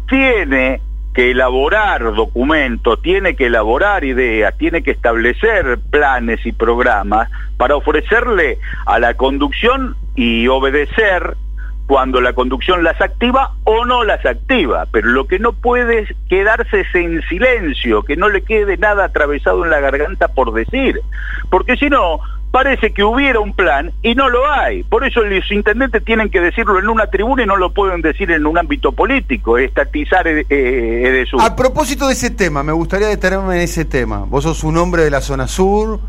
tiene 0.10 0.82
que 1.14 1.32
elaborar 1.32 2.16
documentos, 2.16 3.02
tiene 3.02 3.36
que 3.36 3.46
elaborar 3.46 4.04
ideas, 4.04 4.58
tiene 4.58 4.82
que 4.82 4.92
establecer 4.92 5.80
planes 5.92 6.46
y 6.46 6.52
programas 6.52 7.30
para 7.58 7.76
ofrecerle 7.76 8.58
a 8.86 9.00
la 9.00 9.14
conducción 9.14 9.96
y 10.16 10.48
obedecer 10.48 11.38
cuando 11.88 12.20
la 12.20 12.34
conducción 12.34 12.84
las 12.84 13.00
activa 13.02 13.54
o 13.64 13.86
no 13.86 14.04
las 14.04 14.24
activa, 14.26 14.86
pero 14.92 15.08
lo 15.08 15.26
que 15.26 15.40
no 15.40 15.54
puede 15.54 16.00
es 16.00 16.10
quedarse 16.30 16.86
en 16.94 17.22
silencio, 17.30 18.04
que 18.04 18.18
no 18.18 18.28
le 18.28 18.44
quede 18.44 18.78
nada 18.78 19.06
atravesado 19.06 19.64
en 19.64 19.72
la 19.72 19.80
garganta 19.80 20.28
por 20.28 20.54
decir, 20.54 21.00
porque 21.50 21.78
si 21.78 21.90
no, 21.90 22.20
parece 22.52 22.92
que 22.92 23.06
hubiera 23.06 23.40
un 23.40 23.54
plan 23.54 23.94
y 24.04 24.16
no 24.16 24.30
lo 24.30 24.52
hay. 24.52 24.84
Por 24.84 25.06
eso 25.06 25.22
los 25.22 25.50
intendentes 25.50 26.04
tienen 26.04 26.30
que 26.30 26.42
decirlo 26.42 26.78
en 26.78 26.90
una 26.90 27.08
tribuna 27.08 27.44
y 27.44 27.46
no 27.46 27.56
lo 27.56 27.74
pueden 27.74 28.02
decir 28.02 28.32
en 28.32 28.46
un 28.46 28.58
ámbito 28.58 28.92
político, 28.92 29.58
estatizar 29.58 30.28
eh, 30.28 30.46
eh. 30.50 31.26
A 31.40 31.56
propósito 31.56 32.08
de 32.08 32.14
ese 32.14 32.32
tema, 32.32 32.64
me 32.64 32.74
gustaría 32.74 33.08
detenerme 33.08 33.56
en 33.56 33.62
ese 33.62 33.86
tema. 33.86 34.26
Vos 34.28 34.44
sos 34.44 34.66
un 34.66 34.76
hombre 34.78 35.04
de 35.04 35.12
la 35.12 35.22
zona 35.22 35.48
sur, 35.48 36.02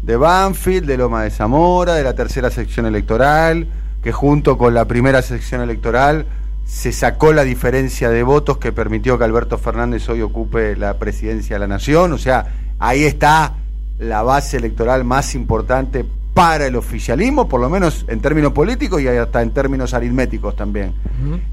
de 0.00 0.16
Banfield, 0.16 0.86
de 0.86 0.96
Loma 0.96 1.24
de 1.24 1.30
Zamora, 1.30 1.94
de 1.94 2.04
la 2.04 2.14
tercera 2.14 2.50
sección 2.50 2.86
electoral 2.86 3.66
que 4.04 4.12
junto 4.12 4.58
con 4.58 4.74
la 4.74 4.84
primera 4.84 5.22
sección 5.22 5.62
electoral 5.62 6.26
se 6.66 6.92
sacó 6.92 7.32
la 7.32 7.42
diferencia 7.42 8.10
de 8.10 8.22
votos 8.22 8.58
que 8.58 8.70
permitió 8.70 9.16
que 9.16 9.24
Alberto 9.24 9.56
Fernández 9.56 10.06
hoy 10.10 10.20
ocupe 10.20 10.76
la 10.76 10.98
presidencia 10.98 11.56
de 11.56 11.60
la 11.60 11.66
Nación. 11.66 12.12
O 12.12 12.18
sea, 12.18 12.52
ahí 12.78 13.04
está 13.04 13.54
la 13.98 14.22
base 14.22 14.58
electoral 14.58 15.04
más 15.04 15.34
importante 15.34 16.04
para 16.34 16.66
el 16.66 16.76
oficialismo, 16.76 17.48
por 17.48 17.62
lo 17.62 17.70
menos 17.70 18.04
en 18.06 18.20
términos 18.20 18.52
políticos 18.52 19.00
y 19.00 19.08
hasta 19.08 19.40
en 19.40 19.54
términos 19.54 19.94
aritméticos 19.94 20.54
también. 20.54 20.92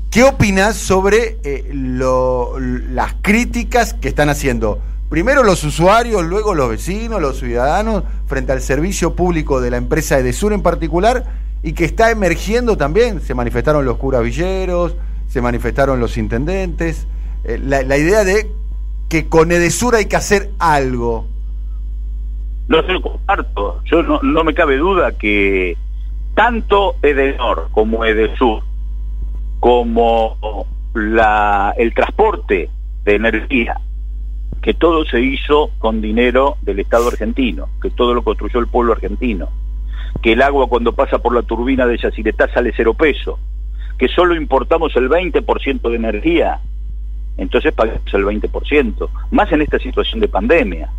¿Qué 0.10 0.24
opinas 0.26 0.76
sobre 0.76 1.38
eh, 1.46 1.70
las 1.72 3.14
críticas 3.22 3.94
que 3.94 4.10
están 4.10 4.28
haciendo? 4.28 4.82
Primero 5.08 5.44
los 5.44 5.64
usuarios, 5.64 6.26
luego 6.26 6.54
los 6.54 6.70
vecinos, 6.70 7.22
los 7.22 7.40
ciudadanos, 7.40 8.04
frente 8.28 8.52
al 8.52 8.62
servicio 8.62 9.16
público 9.16 9.62
de 9.62 9.72
la 9.72 9.78
empresa 9.78 10.20
Edesur 10.20 10.52
en 10.52 10.62
particular, 10.62 11.41
y 11.64 11.74
que 11.74 11.86
está 11.86 12.12
emergiendo 12.12 12.78
también. 12.78 13.22
Se 13.22 13.34
manifestaron 13.34 13.86
los 13.86 13.98
curas 13.98 14.24
villeros, 14.24 14.96
se 15.28 15.42
manifestaron 15.42 16.00
los 16.00 16.18
intendentes. 16.18 17.08
Eh, 17.44 17.60
la, 17.64 17.98
idea 17.98 18.24
de 18.24 18.52
que 19.10 19.28
con 19.28 19.52
Edesur 19.52 19.96
hay 19.96 20.06
que 20.06 20.16
hacer 20.16 20.52
algo. 20.60 21.28
No 22.68 23.02
comparto. 23.02 23.82
Yo 23.86 24.02
no, 24.04 24.22
no 24.22 24.44
me 24.44 24.54
cabe 24.54 24.78
duda 24.78 25.12
que 25.18 25.78
tanto 26.36 26.96
Edenor 27.02 27.70
como 27.72 28.06
Edesur, 28.06 28.64
como 29.60 30.66
la, 30.94 31.74
el 31.78 31.94
transporte 31.94 32.70
de 33.04 33.16
energía, 33.16 33.80
que 34.62 34.74
todo 34.74 35.04
se 35.06 35.22
hizo 35.22 35.72
con 35.80 36.02
dinero 36.02 36.58
del 36.62 36.80
Estado 36.80 37.10
argentino, 37.10 37.68
que 37.82 37.90
todo 37.90 38.14
lo 38.14 38.24
construyó 38.24 38.60
el 38.60 38.68
pueblo 38.68 38.94
argentino 38.94 39.50
que 40.22 40.34
el 40.34 40.42
agua 40.42 40.68
cuando 40.68 40.94
pasa 40.94 41.20
por 41.20 41.34
la 41.34 41.42
turbina 41.42 41.86
de 41.86 41.98
Yacyretá 41.98 42.52
sale 42.54 42.74
cero 42.76 42.94
peso, 42.94 43.40
que 43.98 44.08
solo 44.08 44.36
importamos 44.36 44.96
el 44.96 45.10
20% 45.10 45.90
de 45.90 45.96
energía, 45.96 46.60
entonces 47.38 47.74
pagamos 47.74 48.14
el 48.14 48.24
20%, 48.26 49.10
más 49.32 49.52
en 49.52 49.62
esta 49.62 49.80
situación 49.80 50.20
de 50.20 50.28
pandemia. 50.28 50.90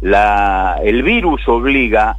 La, 0.00 0.78
el 0.82 1.02
virus 1.02 1.46
obliga 1.48 2.16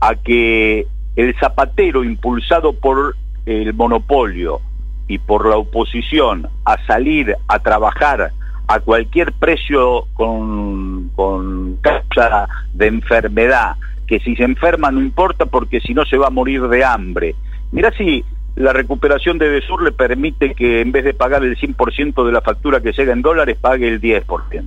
a 0.00 0.14
que 0.16 0.86
el 1.14 1.34
zapatero 1.38 2.04
impulsado 2.04 2.74
por 2.74 3.16
el 3.46 3.72
monopolio 3.74 4.60
y 5.08 5.18
por 5.18 5.48
la 5.48 5.56
oposición 5.56 6.48
a 6.64 6.84
salir 6.86 7.34
a 7.48 7.58
trabajar 7.60 8.32
a 8.68 8.80
cualquier 8.80 9.32
precio 9.32 10.06
con, 10.14 11.10
con 11.14 11.76
causa 11.76 12.48
de 12.74 12.88
enfermedad 12.88 13.76
que 14.06 14.20
si 14.20 14.36
se 14.36 14.44
enferma 14.44 14.90
no 14.90 15.00
importa 15.00 15.46
porque 15.46 15.80
si 15.80 15.94
no 15.94 16.04
se 16.04 16.16
va 16.16 16.28
a 16.28 16.30
morir 16.30 16.62
de 16.68 16.84
hambre. 16.84 17.34
Mira 17.72 17.90
si 17.92 18.24
la 18.54 18.72
recuperación 18.72 19.38
de 19.38 19.50
Desur 19.50 19.82
le 19.82 19.92
permite 19.92 20.54
que 20.54 20.80
en 20.80 20.92
vez 20.92 21.04
de 21.04 21.14
pagar 21.14 21.44
el 21.44 21.56
100% 21.56 22.24
de 22.24 22.32
la 22.32 22.40
factura 22.40 22.80
que 22.80 22.92
llega 22.92 23.12
en 23.12 23.22
dólares, 23.22 23.58
pague 23.60 23.88
el 23.88 24.00
10%. 24.00 24.64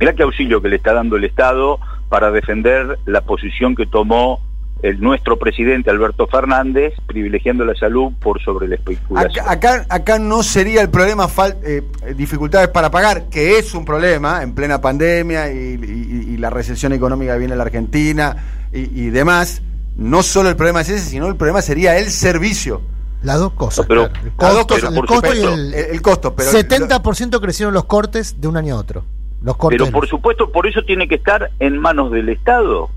Mira 0.00 0.12
qué 0.14 0.22
auxilio 0.22 0.62
que 0.62 0.68
le 0.68 0.76
está 0.76 0.92
dando 0.92 1.16
el 1.16 1.24
Estado 1.24 1.78
para 2.08 2.30
defender 2.30 2.98
la 3.04 3.20
posición 3.20 3.74
que 3.74 3.86
tomó 3.86 4.40
el 4.84 5.00
nuestro 5.00 5.38
presidente 5.38 5.88
Alberto 5.88 6.26
Fernández, 6.26 6.92
privilegiando 7.06 7.64
la 7.64 7.74
salud 7.74 8.12
por 8.20 8.42
sobre 8.42 8.68
la 8.68 8.74
especulación. 8.74 9.46
Acá, 9.48 9.86
acá, 9.88 10.18
no 10.18 10.42
sería 10.42 10.82
el 10.82 10.90
problema 10.90 11.26
eh, 11.64 11.82
dificultades 12.14 12.68
para 12.68 12.90
pagar, 12.90 13.30
que 13.30 13.58
es 13.58 13.72
un 13.74 13.86
problema 13.86 14.42
en 14.42 14.54
plena 14.54 14.82
pandemia 14.82 15.50
y, 15.50 16.36
la 16.36 16.50
recesión 16.50 16.92
económica 16.92 17.32
que 17.32 17.38
viene 17.38 17.54
en 17.54 17.58
la 17.58 17.64
Argentina 17.64 18.36
y, 18.72 19.08
demás. 19.08 19.62
No 19.96 20.22
solo 20.22 20.50
el 20.50 20.56
problema 20.56 20.82
es 20.82 20.90
ese, 20.90 21.08
sino 21.08 21.28
el 21.28 21.36
problema 21.36 21.62
sería 21.62 21.96
el 21.96 22.10
servicio. 22.10 22.82
Las 23.22 23.38
dos 23.38 23.52
cosas. 23.52 23.86
pero, 23.86 24.04
el 24.04 24.32
costo, 24.36 24.76
el 24.76 25.06
costo 25.06 25.34
y 25.34 25.40
el, 25.40 26.02
costo. 26.02 26.34
Pero 26.34 26.50
70% 26.50 27.40
crecieron 27.40 27.72
los 27.72 27.84
cortes 27.84 28.38
de 28.38 28.48
un 28.48 28.58
año 28.58 28.74
a 28.74 28.80
otro. 28.80 29.04
Los 29.40 29.56
cortes 29.56 29.80
pero 29.80 29.90
por 29.90 30.06
supuesto, 30.06 30.52
por 30.52 30.66
eso 30.66 30.82
tiene 30.82 31.08
que 31.08 31.14
estar 31.14 31.52
en 31.58 31.78
manos 31.78 32.10
del 32.10 32.28
Estado. 32.28 32.90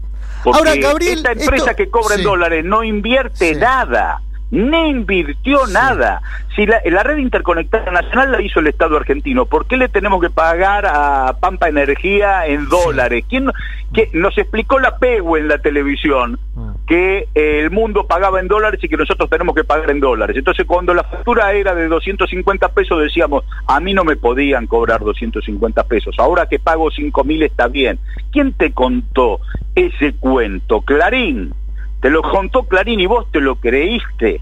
Porque 0.43 0.57
Ahora, 0.57 0.75
Gabriel, 0.75 1.17
esta 1.17 1.31
empresa 1.31 1.73
que 1.75 1.89
cobra 1.89 2.15
en 2.15 2.23
dólares 2.23 2.63
no 2.63 2.83
invierte 2.83 3.55
nada. 3.55 4.21
Ni 4.51 4.89
invirtió 4.89 5.67
nada. 5.67 6.21
Si 6.55 6.65
la, 6.65 6.81
la, 6.85 7.03
red 7.03 7.17
interconectada 7.17 7.91
nacional 7.91 8.31
la 8.31 8.41
hizo 8.41 8.59
el 8.59 8.67
Estado 8.67 8.97
argentino, 8.97 9.45
¿por 9.45 9.67
qué 9.67 9.77
le 9.77 9.89
tenemos 9.89 10.21
que 10.21 10.29
pagar 10.29 10.85
a 10.85 11.37
Pampa 11.39 11.67
Energía 11.67 12.45
en 12.45 12.67
dólares? 12.69 13.25
¿Quién 13.29 13.51
que 13.93 14.09
nos 14.13 14.37
explicó 14.37 14.79
la 14.79 14.97
PEGU 14.97 15.37
en 15.37 15.47
la 15.47 15.59
televisión 15.59 16.39
ah. 16.57 16.73
que 16.85 17.27
eh, 17.35 17.59
el 17.59 17.71
mundo 17.71 18.05
pagaba 18.05 18.39
en 18.39 18.47
dólares 18.47 18.83
y 18.83 18.89
que 18.89 18.97
nosotros 18.97 19.29
tenemos 19.29 19.55
que 19.55 19.63
pagar 19.63 19.89
en 19.91 19.99
dólares? 19.99 20.35
Entonces 20.35 20.65
cuando 20.65 20.93
la 20.93 21.03
factura 21.03 21.53
era 21.53 21.75
de 21.75 21.87
250 21.87 22.69
pesos 22.69 23.01
decíamos, 23.01 23.43
a 23.67 23.79
mí 23.79 23.93
no 23.93 24.03
me 24.03 24.15
podían 24.15 24.67
cobrar 24.67 25.01
250 25.01 25.83
pesos, 25.83 26.15
ahora 26.17 26.47
que 26.47 26.59
pago 26.59 26.89
5 26.89 27.23
mil 27.23 27.43
está 27.43 27.67
bien. 27.67 27.99
¿Quién 28.31 28.53
te 28.53 28.71
contó 28.71 29.39
ese 29.75 30.13
cuento? 30.13 30.81
Clarín. 30.81 31.53
Te 32.01 32.09
lo 32.09 32.21
contó 32.21 32.63
Clarín 32.63 32.99
y 32.99 33.05
vos 33.05 33.31
te 33.31 33.41
lo 33.41 33.55
creíste. 33.55 34.41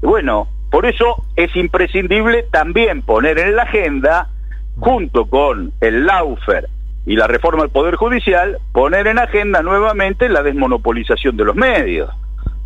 Bueno, 0.00 0.48
por 0.70 0.86
eso 0.86 1.24
es 1.36 1.54
imprescindible 1.56 2.44
también 2.44 3.02
poner 3.02 3.38
en 3.38 3.56
la 3.56 3.64
agenda, 3.64 4.28
junto 4.78 5.26
con 5.26 5.72
el 5.80 6.06
Laufer 6.06 6.68
y 7.04 7.16
la 7.16 7.26
reforma 7.26 7.62
del 7.62 7.70
Poder 7.70 7.96
Judicial, 7.96 8.58
poner 8.72 9.06
en 9.06 9.18
agenda 9.18 9.62
nuevamente 9.62 10.28
la 10.28 10.42
desmonopolización 10.42 11.36
de 11.36 11.44
los 11.44 11.56
medios. 11.56 12.10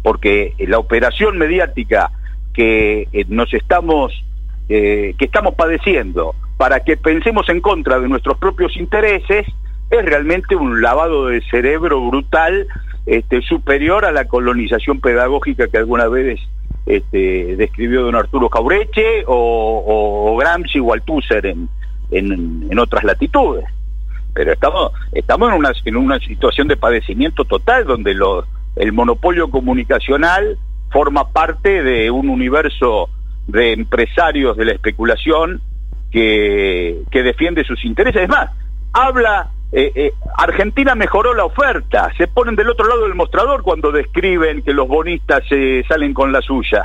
Porque 0.03 0.55
la 0.59 0.79
operación 0.79 1.37
mediática 1.37 2.11
que 2.55 3.09
eh, 3.13 3.25
nos 3.29 3.53
estamos, 3.53 4.13
eh, 4.69 5.15
que 5.19 5.25
estamos 5.25 5.55
padeciendo 5.55 6.35
para 6.57 6.81
que 6.81 6.97
pensemos 6.97 7.49
en 7.49 7.61
contra 7.61 7.99
de 7.99 8.09
nuestros 8.09 8.39
propios 8.39 8.77
intereses, 8.77 9.47
es 9.91 10.05
realmente 10.05 10.57
un 10.57 10.81
lavado 10.81 11.27
de 11.27 11.43
cerebro 11.43 12.01
brutal 12.01 12.67
este, 13.07 13.41
superior 13.43 14.05
a 14.05 14.13
la 14.13 14.27
colonización 14.27 15.01
pedagógica 15.01 15.69
que 15.69 15.79
alguna 15.79 16.09
vez 16.09 16.41
este, 16.87 17.57
describió 17.57 18.03
don 18.03 18.17
Arturo 18.17 18.51
Caureche 18.51 19.25
o, 19.27 20.37
Gramsci 20.39 20.81
o 20.81 20.93
Althusser 20.93 21.47
en, 21.47 21.69
en, 22.11 22.79
otras 22.79 23.05
latitudes. 23.05 23.65
Pero 24.35 24.53
estamos, 24.53 24.93
estamos 25.13 25.51
en, 25.51 25.59
una, 25.59 25.73
en 25.85 25.97
una 25.97 26.19
situación 26.19 26.69
de 26.69 26.77
padecimiento 26.77 27.45
total 27.45 27.85
donde 27.85 28.15
el 28.77 28.93
monopolio 28.93 29.51
comunicacional 29.51 30.59
forma 30.91 31.33
parte 31.33 31.83
de 31.83 32.11
un 32.11 32.29
universo 32.29 33.09
de 33.47 33.73
empresarios 33.73 34.57
de 34.57 34.65
la 34.67 34.73
especulación 34.73 35.61
que, 36.11 37.03
que 37.11 37.23
defiende 37.23 37.65
sus 37.65 37.85
intereses. 37.85 38.23
Es 38.23 38.29
más, 38.29 38.51
habla 38.93 39.51
eh, 39.79 39.93
eh, 39.95 40.15
Argentina 40.39 40.95
mejoró 40.95 41.35
la 41.35 41.45
oferta, 41.45 42.11
se 42.17 42.29
ponen 42.29 42.57
del 42.57 42.71
otro 42.71 42.89
lado 42.89 43.03
del 43.03 43.15
mostrador 43.15 43.63
cuando 43.63 43.93
describen 43.93 44.63
que 44.63 44.73
los 44.73 44.89
bonistas 44.89 45.45
se 45.51 45.85
salen 45.87 46.15
con 46.15 46.33
la 46.33 46.41
suya. 46.41 46.83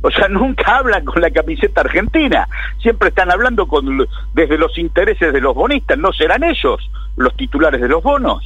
O 0.00 0.10
sea, 0.10 0.26
nunca 0.30 0.78
hablan 0.78 1.04
con 1.04 1.20
la 1.20 1.30
camiseta 1.30 1.82
argentina, 1.82 2.48
siempre 2.80 3.10
están 3.10 3.30
hablando 3.30 3.68
con, 3.68 4.08
desde 4.32 4.56
los 4.56 4.78
intereses 4.78 5.34
de 5.34 5.40
los 5.42 5.54
bonistas, 5.54 5.98
no 5.98 6.14
serán 6.14 6.42
ellos 6.42 6.90
los 7.16 7.36
titulares 7.36 7.78
de 7.78 7.88
los 7.88 8.02
bonos. 8.02 8.42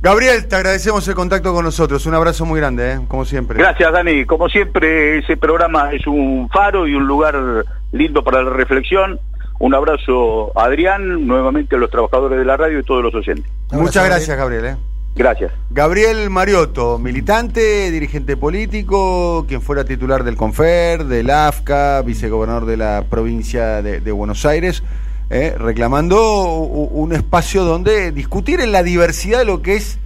Gabriel, 0.00 0.48
te 0.48 0.56
agradecemos 0.56 1.06
el 1.06 1.14
contacto 1.14 1.52
con 1.52 1.66
nosotros. 1.66 2.06
Un 2.06 2.14
abrazo 2.14 2.46
muy 2.46 2.60
grande, 2.60 2.92
¿eh? 2.92 3.00
como 3.08 3.26
siempre. 3.26 3.58
Gracias, 3.58 3.92
Dani. 3.92 4.24
Como 4.24 4.48
siempre, 4.48 5.18
ese 5.18 5.36
programa 5.36 5.92
es 5.92 6.06
un 6.06 6.48
faro 6.50 6.86
y 6.86 6.94
un 6.94 7.06
lugar 7.06 7.64
lindo 7.92 8.24
para 8.24 8.42
la 8.42 8.50
reflexión. 8.50 9.20
Un 9.64 9.74
abrazo 9.74 10.52
a 10.58 10.64
Adrián, 10.64 11.26
nuevamente 11.26 11.76
a 11.76 11.78
los 11.78 11.88
trabajadores 11.88 12.38
de 12.38 12.44
la 12.44 12.54
radio 12.54 12.80
y 12.80 12.82
todos 12.82 13.02
los 13.02 13.14
oyentes. 13.14 13.50
Muchas 13.72 14.04
gracias, 14.04 14.36
Gabriel. 14.36 14.66
¿eh? 14.66 14.76
Gracias. 15.16 15.52
Gabriel 15.70 16.28
Mariotto, 16.28 16.98
militante, 16.98 17.90
dirigente 17.90 18.36
político, 18.36 19.46
quien 19.48 19.62
fuera 19.62 19.86
titular 19.86 20.22
del 20.22 20.36
CONFER, 20.36 21.06
del 21.06 21.30
AFCA, 21.30 22.02
vicegobernador 22.02 22.66
de 22.66 22.76
la 22.76 23.06
provincia 23.08 23.80
de, 23.80 24.12
Buenos 24.12 24.44
Aires, 24.44 24.82
eh, 25.30 25.54
reclamando 25.56 26.42
un 26.58 27.14
espacio 27.14 27.64
donde 27.64 28.12
discutir 28.12 28.60
en 28.60 28.70
la 28.70 28.82
diversidad 28.82 29.38
de 29.38 29.44
lo 29.46 29.62
que 29.62 29.76
es 29.76 29.98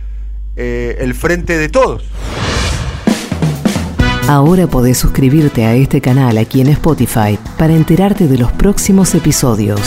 eh, 0.54 0.98
el 1.00 1.14
frente 1.14 1.58
de 1.58 1.68
todos. 1.68 2.04
Ahora 4.28 4.66
podés 4.66 4.98
suscribirte 4.98 5.64
a 5.64 5.74
este 5.74 6.02
canal 6.02 6.36
aquí 6.36 6.60
en 6.60 6.68
Spotify 6.68 7.38
para 7.56 7.72
enterarte 7.72 8.28
de 8.28 8.36
los 8.36 8.52
próximos 8.52 9.14
episodios. 9.14 9.80